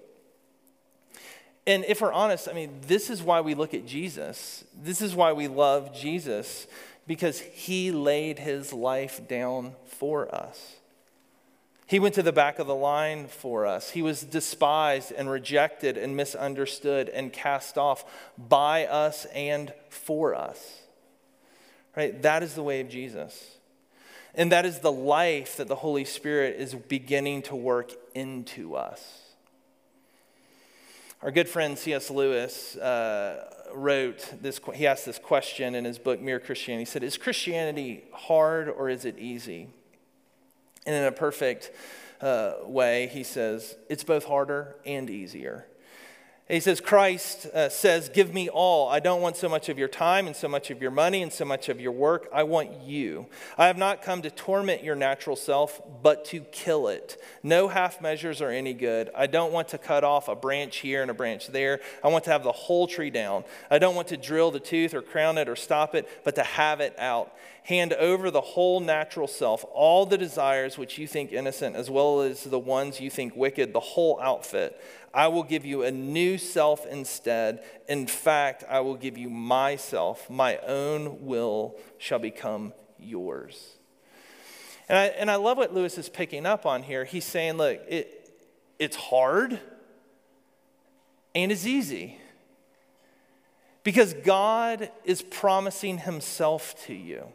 And 1.67 1.85
if 1.85 2.01
we're 2.01 2.11
honest, 2.11 2.49
I 2.49 2.53
mean, 2.53 2.79
this 2.87 3.11
is 3.11 3.21
why 3.21 3.41
we 3.41 3.53
look 3.53 3.75
at 3.75 3.85
Jesus. 3.85 4.63
This 4.75 5.03
is 5.03 5.13
why 5.13 5.33
we 5.33 5.47
love 5.47 5.93
Jesus, 5.93 6.65
because 7.05 7.41
he 7.41 7.91
laid 7.91 8.39
his 8.39 8.73
life 8.73 9.27
down 9.27 9.75
for 9.85 10.33
us. 10.33 10.77
He 11.87 11.99
went 11.99 12.15
to 12.15 12.23
the 12.23 12.33
back 12.33 12.59
of 12.59 12.67
the 12.67 12.75
line 12.75 13.27
for 13.27 13.65
us. 13.65 13.91
He 13.91 14.01
was 14.01 14.21
despised 14.21 15.13
and 15.13 15.29
rejected 15.29 15.97
and 15.97 16.17
misunderstood 16.17 17.07
and 17.07 17.31
cast 17.31 17.77
off 17.77 18.03
by 18.37 18.85
us 18.85 19.25
and 19.33 19.73
for 19.89 20.35
us. 20.35 20.81
Right? 21.95 22.21
That 22.21 22.43
is 22.43 22.55
the 22.55 22.63
way 22.63 22.81
of 22.81 22.89
Jesus. 22.89 23.55
And 24.35 24.51
that 24.51 24.65
is 24.65 24.79
the 24.79 24.91
life 24.91 25.55
that 25.57 25.69
the 25.69 25.75
Holy 25.75 26.03
Spirit 26.03 26.59
is 26.59 26.75
beginning 26.75 27.43
to 27.43 27.55
work 27.55 27.93
into 28.13 28.75
us. 28.75 29.21
Our 31.23 31.31
good 31.31 31.47
friend 31.47 31.77
C.S. 31.77 32.11
Lewis 32.11 32.75
uh, 32.75 33.49
wrote 33.73 34.33
this, 34.41 34.59
he 34.75 34.85
asked 34.85 35.05
this 35.05 35.17
question 35.17 35.73
in 35.73 35.85
his 35.85 35.97
book, 35.97 36.19
Mere 36.19 36.39
Christianity. 36.39 36.81
He 36.81 36.85
said, 36.85 37.01
Is 37.01 37.17
Christianity 37.17 38.03
hard 38.11 38.69
or 38.69 38.89
is 38.89 39.05
it 39.05 39.17
easy? 39.17 39.69
And 40.87 40.95
in 40.95 41.03
a 41.03 41.11
perfect 41.11 41.71
uh, 42.21 42.53
way, 42.63 43.07
he 43.07 43.23
says, 43.23 43.75
it's 43.89 44.03
both 44.05 44.23
harder 44.23 44.77
and 44.85 45.09
easier. 45.09 45.67
He 46.49 46.61
says, 46.61 46.79
Christ 46.79 47.45
uh, 47.47 47.67
says, 47.67 48.07
Give 48.07 48.33
me 48.33 48.47
all. 48.47 48.87
I 48.87 49.01
don't 49.01 49.21
want 49.21 49.35
so 49.35 49.49
much 49.49 49.67
of 49.67 49.77
your 49.77 49.89
time 49.89 50.27
and 50.27 50.35
so 50.35 50.47
much 50.47 50.71
of 50.71 50.81
your 50.81 50.91
money 50.91 51.21
and 51.21 51.31
so 51.31 51.43
much 51.43 51.67
of 51.67 51.81
your 51.81 51.91
work. 51.91 52.29
I 52.33 52.43
want 52.43 52.83
you. 52.83 53.25
I 53.57 53.67
have 53.67 53.77
not 53.77 54.01
come 54.01 54.21
to 54.21 54.29
torment 54.29 54.81
your 54.81 54.95
natural 54.95 55.35
self, 55.35 55.81
but 56.01 56.23
to 56.25 56.39
kill 56.39 56.87
it. 56.87 57.21
No 57.43 57.67
half 57.67 57.99
measures 57.99 58.41
are 58.41 58.49
any 58.49 58.73
good. 58.73 59.09
I 59.13 59.27
don't 59.27 59.51
want 59.51 59.67
to 59.69 59.77
cut 59.77 60.05
off 60.05 60.29
a 60.29 60.35
branch 60.35 60.77
here 60.77 61.01
and 61.01 61.11
a 61.11 61.13
branch 61.13 61.47
there. 61.47 61.81
I 62.01 62.07
want 62.07 62.23
to 62.25 62.31
have 62.31 62.43
the 62.43 62.53
whole 62.53 62.87
tree 62.87 63.09
down. 63.09 63.43
I 63.69 63.77
don't 63.77 63.95
want 63.95 64.07
to 64.09 64.17
drill 64.17 64.51
the 64.51 64.61
tooth 64.61 64.93
or 64.93 65.01
crown 65.01 65.37
it 65.37 65.49
or 65.49 65.57
stop 65.57 65.95
it, 65.95 66.07
but 66.23 66.35
to 66.35 66.43
have 66.43 66.79
it 66.79 66.97
out. 66.97 67.33
Hand 67.63 67.91
over 67.91 68.31
the 68.31 68.39
whole 68.39 68.79
natural 68.79 69.27
self, 69.27 69.65
all 69.73 70.05
the 70.05 70.17
desires 70.17 70.77
which 70.77 70.97
you 70.97 71.05
think 71.05 71.33
innocent, 71.33 71.75
as 71.75 71.89
well 71.89 72.21
as 72.21 72.45
the 72.45 72.57
ones 72.57 73.01
you 73.01 73.09
think 73.09 73.35
wicked, 73.35 73.73
the 73.73 73.81
whole 73.81 74.17
outfit. 74.21 74.79
I 75.13 75.27
will 75.27 75.43
give 75.43 75.65
you 75.65 75.83
a 75.83 75.91
new 75.91 76.37
self 76.37 76.85
instead. 76.85 77.63
In 77.87 78.07
fact, 78.07 78.63
I 78.69 78.81
will 78.81 78.95
give 78.95 79.17
you 79.17 79.29
myself. 79.29 80.29
My 80.29 80.57
own 80.57 81.25
will 81.25 81.75
shall 81.97 82.19
become 82.19 82.73
yours. 82.99 83.73
And 84.89 84.97
I, 84.97 85.05
and 85.05 85.29
I 85.29 85.35
love 85.35 85.57
what 85.57 85.73
Lewis 85.73 85.97
is 85.97 86.09
picking 86.09 86.45
up 86.45 86.65
on 86.65 86.83
here. 86.83 87.03
He's 87.03 87.25
saying, 87.25 87.57
look, 87.57 87.81
it, 87.87 88.31
it's 88.79 88.95
hard 88.95 89.59
and 91.35 91.51
it's 91.51 91.65
easy 91.65 92.17
because 93.83 94.13
God 94.13 94.89
is 95.03 95.21
promising 95.21 95.99
himself 95.99 96.75
to 96.85 96.93
you. 96.93 97.27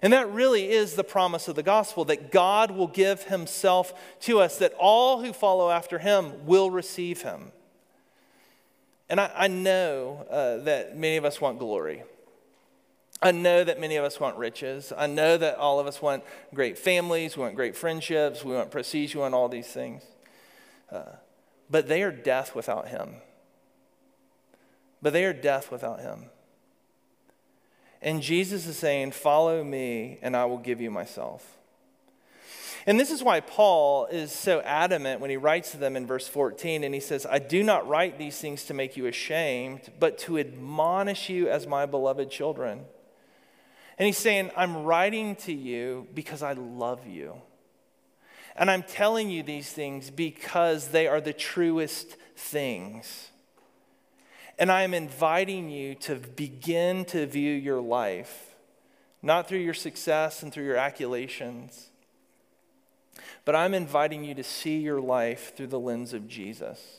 And 0.00 0.12
that 0.12 0.30
really 0.30 0.70
is 0.70 0.94
the 0.94 1.04
promise 1.04 1.48
of 1.48 1.56
the 1.56 1.62
gospel 1.62 2.04
that 2.06 2.30
God 2.30 2.70
will 2.70 2.86
give 2.86 3.24
himself 3.24 3.92
to 4.20 4.40
us, 4.40 4.58
that 4.58 4.74
all 4.78 5.22
who 5.22 5.32
follow 5.32 5.70
after 5.70 5.98
him 5.98 6.46
will 6.46 6.70
receive 6.70 7.22
him. 7.22 7.52
And 9.08 9.20
I, 9.20 9.30
I 9.34 9.48
know 9.48 10.26
uh, 10.30 10.58
that 10.64 10.96
many 10.96 11.16
of 11.16 11.24
us 11.24 11.40
want 11.40 11.58
glory. 11.58 12.04
I 13.20 13.32
know 13.32 13.64
that 13.64 13.80
many 13.80 13.96
of 13.96 14.04
us 14.04 14.20
want 14.20 14.36
riches. 14.36 14.92
I 14.96 15.08
know 15.08 15.36
that 15.36 15.56
all 15.56 15.80
of 15.80 15.88
us 15.88 16.00
want 16.00 16.22
great 16.54 16.78
families, 16.78 17.36
we 17.36 17.42
want 17.42 17.56
great 17.56 17.74
friendships, 17.74 18.44
we 18.44 18.54
want 18.54 18.70
prestige, 18.70 19.14
we 19.14 19.20
want 19.20 19.34
all 19.34 19.48
these 19.48 19.66
things. 19.66 20.04
Uh, 20.92 21.16
but 21.68 21.88
they 21.88 22.02
are 22.02 22.12
death 22.12 22.54
without 22.54 22.88
him. 22.88 23.16
But 25.02 25.12
they 25.12 25.24
are 25.24 25.32
death 25.32 25.72
without 25.72 26.00
him. 26.00 26.30
And 28.00 28.22
Jesus 28.22 28.66
is 28.66 28.76
saying, 28.76 29.12
Follow 29.12 29.62
me, 29.64 30.18
and 30.22 30.36
I 30.36 30.44
will 30.44 30.58
give 30.58 30.80
you 30.80 30.90
myself. 30.90 31.58
And 32.86 32.98
this 32.98 33.10
is 33.10 33.22
why 33.22 33.40
Paul 33.40 34.06
is 34.06 34.32
so 34.32 34.60
adamant 34.60 35.20
when 35.20 35.30
he 35.30 35.36
writes 35.36 35.72
to 35.72 35.76
them 35.76 35.94
in 35.94 36.06
verse 36.06 36.26
14, 36.26 36.84
and 36.84 36.94
he 36.94 37.00
says, 37.00 37.26
I 37.26 37.38
do 37.38 37.62
not 37.62 37.86
write 37.86 38.18
these 38.18 38.38
things 38.38 38.64
to 38.64 38.74
make 38.74 38.96
you 38.96 39.06
ashamed, 39.06 39.90
but 40.00 40.16
to 40.20 40.38
admonish 40.38 41.28
you 41.28 41.50
as 41.50 41.66
my 41.66 41.84
beloved 41.84 42.30
children. 42.30 42.86
And 43.98 44.06
he's 44.06 44.16
saying, 44.16 44.52
I'm 44.56 44.84
writing 44.84 45.36
to 45.36 45.52
you 45.52 46.06
because 46.14 46.42
I 46.42 46.52
love 46.52 47.06
you. 47.06 47.34
And 48.56 48.70
I'm 48.70 48.84
telling 48.84 49.28
you 49.28 49.42
these 49.42 49.70
things 49.70 50.10
because 50.10 50.88
they 50.88 51.08
are 51.08 51.20
the 51.20 51.32
truest 51.32 52.16
things. 52.36 53.28
And 54.58 54.72
I 54.72 54.82
am 54.82 54.92
inviting 54.92 55.70
you 55.70 55.94
to 55.96 56.16
begin 56.16 57.04
to 57.06 57.26
view 57.26 57.52
your 57.52 57.80
life, 57.80 58.54
not 59.22 59.48
through 59.48 59.58
your 59.58 59.74
success 59.74 60.42
and 60.42 60.52
through 60.52 60.64
your 60.64 60.76
accolations, 60.76 61.90
but 63.44 63.54
I'm 63.54 63.72
inviting 63.72 64.24
you 64.24 64.34
to 64.34 64.42
see 64.42 64.78
your 64.78 65.00
life 65.00 65.56
through 65.56 65.68
the 65.68 65.78
lens 65.78 66.12
of 66.12 66.28
Jesus. 66.28 66.98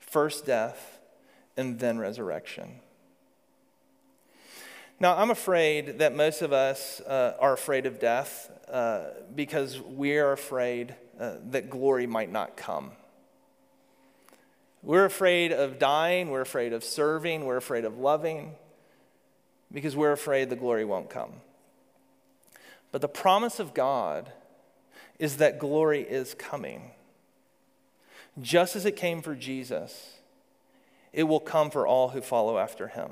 First 0.00 0.46
death 0.46 0.98
and 1.56 1.78
then 1.78 1.98
resurrection. 1.98 2.80
Now, 4.98 5.16
I'm 5.16 5.30
afraid 5.30 5.98
that 5.98 6.14
most 6.14 6.42
of 6.42 6.52
us 6.52 7.00
uh, 7.00 7.34
are 7.38 7.52
afraid 7.52 7.86
of 7.86 8.00
death 8.00 8.50
uh, 8.70 9.04
because 9.34 9.78
we 9.80 10.16
are 10.18 10.32
afraid 10.32 10.94
uh, 11.20 11.34
that 11.50 11.68
glory 11.68 12.06
might 12.06 12.32
not 12.32 12.56
come. 12.56 12.92
We're 14.86 15.04
afraid 15.04 15.50
of 15.50 15.80
dying, 15.80 16.30
we're 16.30 16.42
afraid 16.42 16.72
of 16.72 16.84
serving, 16.84 17.44
we're 17.44 17.56
afraid 17.56 17.84
of 17.84 17.98
loving 17.98 18.54
because 19.72 19.96
we're 19.96 20.12
afraid 20.12 20.48
the 20.48 20.54
glory 20.54 20.84
won't 20.84 21.10
come. 21.10 21.32
But 22.92 23.00
the 23.00 23.08
promise 23.08 23.58
of 23.58 23.74
God 23.74 24.30
is 25.18 25.38
that 25.38 25.58
glory 25.58 26.02
is 26.02 26.34
coming. 26.34 26.92
Just 28.40 28.76
as 28.76 28.84
it 28.84 28.94
came 28.94 29.22
for 29.22 29.34
Jesus, 29.34 30.18
it 31.12 31.24
will 31.24 31.40
come 31.40 31.68
for 31.68 31.84
all 31.84 32.10
who 32.10 32.20
follow 32.20 32.56
after 32.56 32.86
him. 32.86 33.10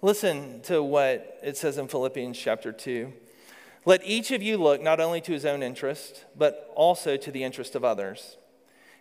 Listen 0.00 0.62
to 0.62 0.82
what 0.82 1.38
it 1.42 1.58
says 1.58 1.76
in 1.76 1.86
Philippians 1.86 2.38
chapter 2.38 2.72
2. 2.72 3.12
Let 3.84 4.00
each 4.06 4.30
of 4.30 4.42
you 4.42 4.56
look 4.56 4.80
not 4.80 5.00
only 5.00 5.20
to 5.20 5.32
his 5.32 5.44
own 5.44 5.62
interest, 5.62 6.24
but 6.34 6.72
also 6.74 7.18
to 7.18 7.30
the 7.30 7.44
interest 7.44 7.74
of 7.74 7.84
others. 7.84 8.38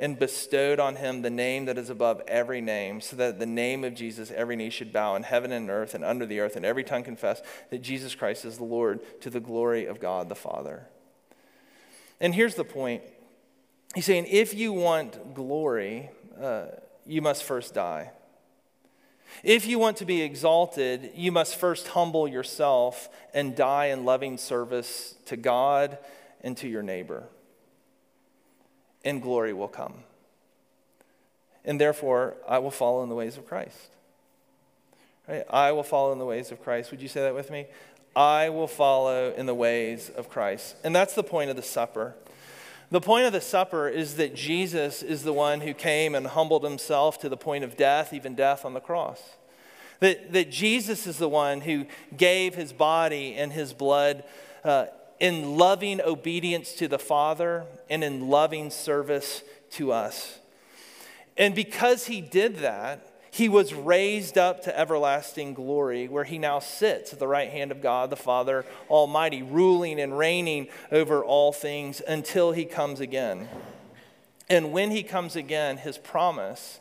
and 0.00 0.18
bestowed 0.18 0.78
on 0.78 0.96
him 0.96 1.22
the 1.22 1.30
name 1.30 1.64
that 1.64 1.78
is 1.78 1.90
above 1.90 2.22
every 2.28 2.60
name, 2.60 3.00
so 3.00 3.16
that 3.16 3.38
the 3.38 3.46
name 3.46 3.84
of 3.84 3.94
Jesus 3.94 4.30
every 4.30 4.56
knee 4.56 4.70
should 4.70 4.92
bow 4.92 5.16
in 5.16 5.24
heaven 5.24 5.50
and 5.50 5.68
earth 5.70 5.94
and 5.94 6.04
under 6.04 6.24
the 6.24 6.40
earth, 6.40 6.56
and 6.56 6.64
every 6.64 6.84
tongue 6.84 7.02
confess 7.02 7.42
that 7.70 7.82
Jesus 7.82 8.14
Christ 8.14 8.44
is 8.44 8.58
the 8.58 8.64
Lord 8.64 9.00
to 9.20 9.30
the 9.30 9.40
glory 9.40 9.86
of 9.86 10.00
God 10.00 10.28
the 10.28 10.34
Father. 10.34 10.86
And 12.20 12.34
here's 12.34 12.54
the 12.54 12.64
point 12.64 13.02
He's 13.94 14.04
saying, 14.04 14.26
if 14.28 14.54
you 14.54 14.72
want 14.72 15.34
glory, 15.34 16.10
uh, 16.40 16.66
you 17.06 17.22
must 17.22 17.42
first 17.42 17.74
die. 17.74 18.10
If 19.42 19.66
you 19.66 19.78
want 19.78 19.96
to 19.98 20.04
be 20.04 20.22
exalted, 20.22 21.12
you 21.14 21.32
must 21.32 21.56
first 21.56 21.88
humble 21.88 22.28
yourself 22.28 23.08
and 23.32 23.56
die 23.56 23.86
in 23.86 24.04
loving 24.04 24.36
service 24.36 25.14
to 25.26 25.36
God 25.36 25.98
and 26.42 26.56
to 26.58 26.68
your 26.68 26.82
neighbor 26.82 27.28
and 29.04 29.22
glory 29.22 29.52
will 29.52 29.68
come. 29.68 29.94
And 31.64 31.80
therefore, 31.80 32.34
I 32.48 32.58
will 32.58 32.70
follow 32.70 33.02
in 33.02 33.08
the 33.08 33.14
ways 33.14 33.36
of 33.36 33.46
Christ. 33.46 33.90
Right? 35.28 35.44
I 35.50 35.72
will 35.72 35.82
follow 35.82 36.12
in 36.12 36.18
the 36.18 36.24
ways 36.24 36.50
of 36.50 36.62
Christ. 36.62 36.90
Would 36.90 37.02
you 37.02 37.08
say 37.08 37.20
that 37.20 37.34
with 37.34 37.50
me? 37.50 37.66
I 38.16 38.48
will 38.48 38.66
follow 38.66 39.32
in 39.36 39.46
the 39.46 39.54
ways 39.54 40.10
of 40.16 40.28
Christ. 40.28 40.76
And 40.82 40.96
that's 40.96 41.14
the 41.14 41.22
point 41.22 41.50
of 41.50 41.56
the 41.56 41.62
supper. 41.62 42.14
The 42.90 43.00
point 43.02 43.26
of 43.26 43.34
the 43.34 43.40
supper 43.40 43.88
is 43.88 44.16
that 44.16 44.34
Jesus 44.34 45.02
is 45.02 45.22
the 45.22 45.32
one 45.32 45.60
who 45.60 45.74
came 45.74 46.14
and 46.14 46.26
humbled 46.26 46.64
himself 46.64 47.18
to 47.20 47.28
the 47.28 47.36
point 47.36 47.64
of 47.64 47.76
death, 47.76 48.14
even 48.14 48.34
death 48.34 48.64
on 48.64 48.72
the 48.72 48.80
cross. 48.80 49.20
That, 50.00 50.32
that 50.32 50.50
Jesus 50.50 51.06
is 51.06 51.18
the 51.18 51.28
one 51.28 51.60
who 51.60 51.84
gave 52.16 52.54
his 52.54 52.72
body 52.72 53.34
and 53.34 53.52
his 53.52 53.74
blood 53.74 54.24
uh, 54.64 54.86
in 55.20 55.56
loving 55.56 56.00
obedience 56.00 56.72
to 56.74 56.88
the 56.88 56.98
Father 56.98 57.64
and 57.90 58.04
in 58.04 58.28
loving 58.28 58.70
service 58.70 59.42
to 59.70 59.92
us. 59.92 60.38
And 61.36 61.54
because 61.54 62.06
he 62.06 62.20
did 62.20 62.58
that, 62.58 63.04
he 63.30 63.48
was 63.48 63.74
raised 63.74 64.36
up 64.36 64.62
to 64.64 64.78
everlasting 64.78 65.54
glory, 65.54 66.08
where 66.08 66.24
he 66.24 66.38
now 66.38 66.58
sits 66.58 67.12
at 67.12 67.18
the 67.18 67.28
right 67.28 67.50
hand 67.50 67.70
of 67.70 67.82
God 67.82 68.10
the 68.10 68.16
Father 68.16 68.64
Almighty, 68.88 69.42
ruling 69.42 70.00
and 70.00 70.18
reigning 70.18 70.68
over 70.90 71.24
all 71.24 71.52
things 71.52 72.00
until 72.06 72.52
he 72.52 72.64
comes 72.64 73.00
again. 73.00 73.48
And 74.48 74.72
when 74.72 74.90
he 74.90 75.02
comes 75.02 75.36
again, 75.36 75.76
his 75.76 75.98
promise 75.98 76.80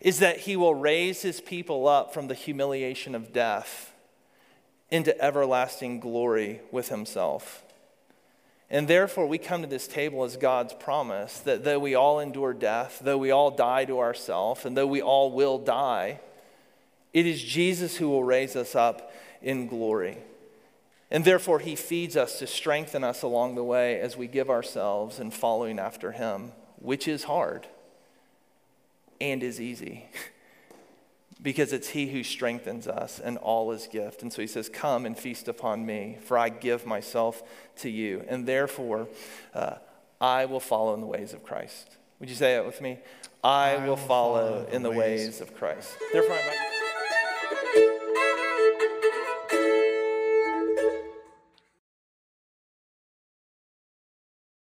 is 0.00 0.18
that 0.18 0.40
he 0.40 0.54
will 0.54 0.74
raise 0.74 1.22
his 1.22 1.40
people 1.40 1.88
up 1.88 2.14
from 2.14 2.28
the 2.28 2.34
humiliation 2.34 3.14
of 3.14 3.32
death 3.32 3.89
into 4.90 5.18
everlasting 5.22 6.00
glory 6.00 6.60
with 6.70 6.88
himself. 6.88 7.62
And 8.70 8.86
therefore, 8.86 9.26
we 9.26 9.38
come 9.38 9.62
to 9.62 9.68
this 9.68 9.88
table 9.88 10.22
as 10.22 10.36
God's 10.36 10.74
promise 10.74 11.40
that 11.40 11.64
though 11.64 11.78
we 11.78 11.94
all 11.94 12.20
endure 12.20 12.52
death, 12.52 13.00
though 13.02 13.18
we 13.18 13.32
all 13.32 13.50
die 13.50 13.84
to 13.84 13.98
ourselves, 13.98 14.64
and 14.64 14.76
though 14.76 14.86
we 14.86 15.02
all 15.02 15.32
will 15.32 15.58
die, 15.58 16.20
it 17.12 17.26
is 17.26 17.42
Jesus 17.42 17.96
who 17.96 18.08
will 18.08 18.22
raise 18.22 18.54
us 18.54 18.76
up 18.76 19.12
in 19.42 19.66
glory. 19.66 20.18
And 21.10 21.24
therefore, 21.24 21.58
he 21.58 21.74
feeds 21.74 22.16
us 22.16 22.38
to 22.38 22.46
strengthen 22.46 23.02
us 23.02 23.22
along 23.22 23.56
the 23.56 23.64
way 23.64 24.00
as 24.00 24.16
we 24.16 24.28
give 24.28 24.48
ourselves 24.48 25.18
in 25.18 25.32
following 25.32 25.80
after 25.80 26.12
him, 26.12 26.52
which 26.78 27.08
is 27.08 27.24
hard 27.24 27.66
and 29.20 29.42
is 29.42 29.60
easy. 29.60 30.06
because 31.42 31.72
it's 31.72 31.88
He 31.88 32.08
who 32.08 32.22
strengthens 32.22 32.86
us 32.86 33.18
and 33.18 33.38
all 33.38 33.72
is 33.72 33.86
gift. 33.86 34.22
And 34.22 34.32
so 34.32 34.42
He 34.42 34.48
says, 34.48 34.68
Come 34.68 35.06
and 35.06 35.18
feast 35.18 35.48
upon 35.48 35.86
me, 35.86 36.18
for 36.22 36.38
I 36.38 36.48
give 36.48 36.86
myself 36.86 37.42
to 37.78 37.90
you. 37.90 38.24
And 38.28 38.46
therefore, 38.46 39.08
uh, 39.54 39.76
I 40.20 40.44
will 40.44 40.60
follow 40.60 40.94
in 40.94 41.00
the 41.00 41.06
ways 41.06 41.32
of 41.32 41.42
Christ. 41.42 41.96
Would 42.18 42.28
you 42.28 42.34
say 42.34 42.54
that 42.54 42.66
with 42.66 42.80
me? 42.80 42.98
I, 43.42 43.76
I 43.76 43.86
will 43.86 43.96
follow, 43.96 44.64
follow 44.64 44.66
in 44.70 44.82
the 44.82 44.90
ways, 44.90 45.26
ways 45.26 45.40
of 45.40 45.54
Christ. 45.54 45.96
Therefore, 46.12 46.36
I. 46.36 46.69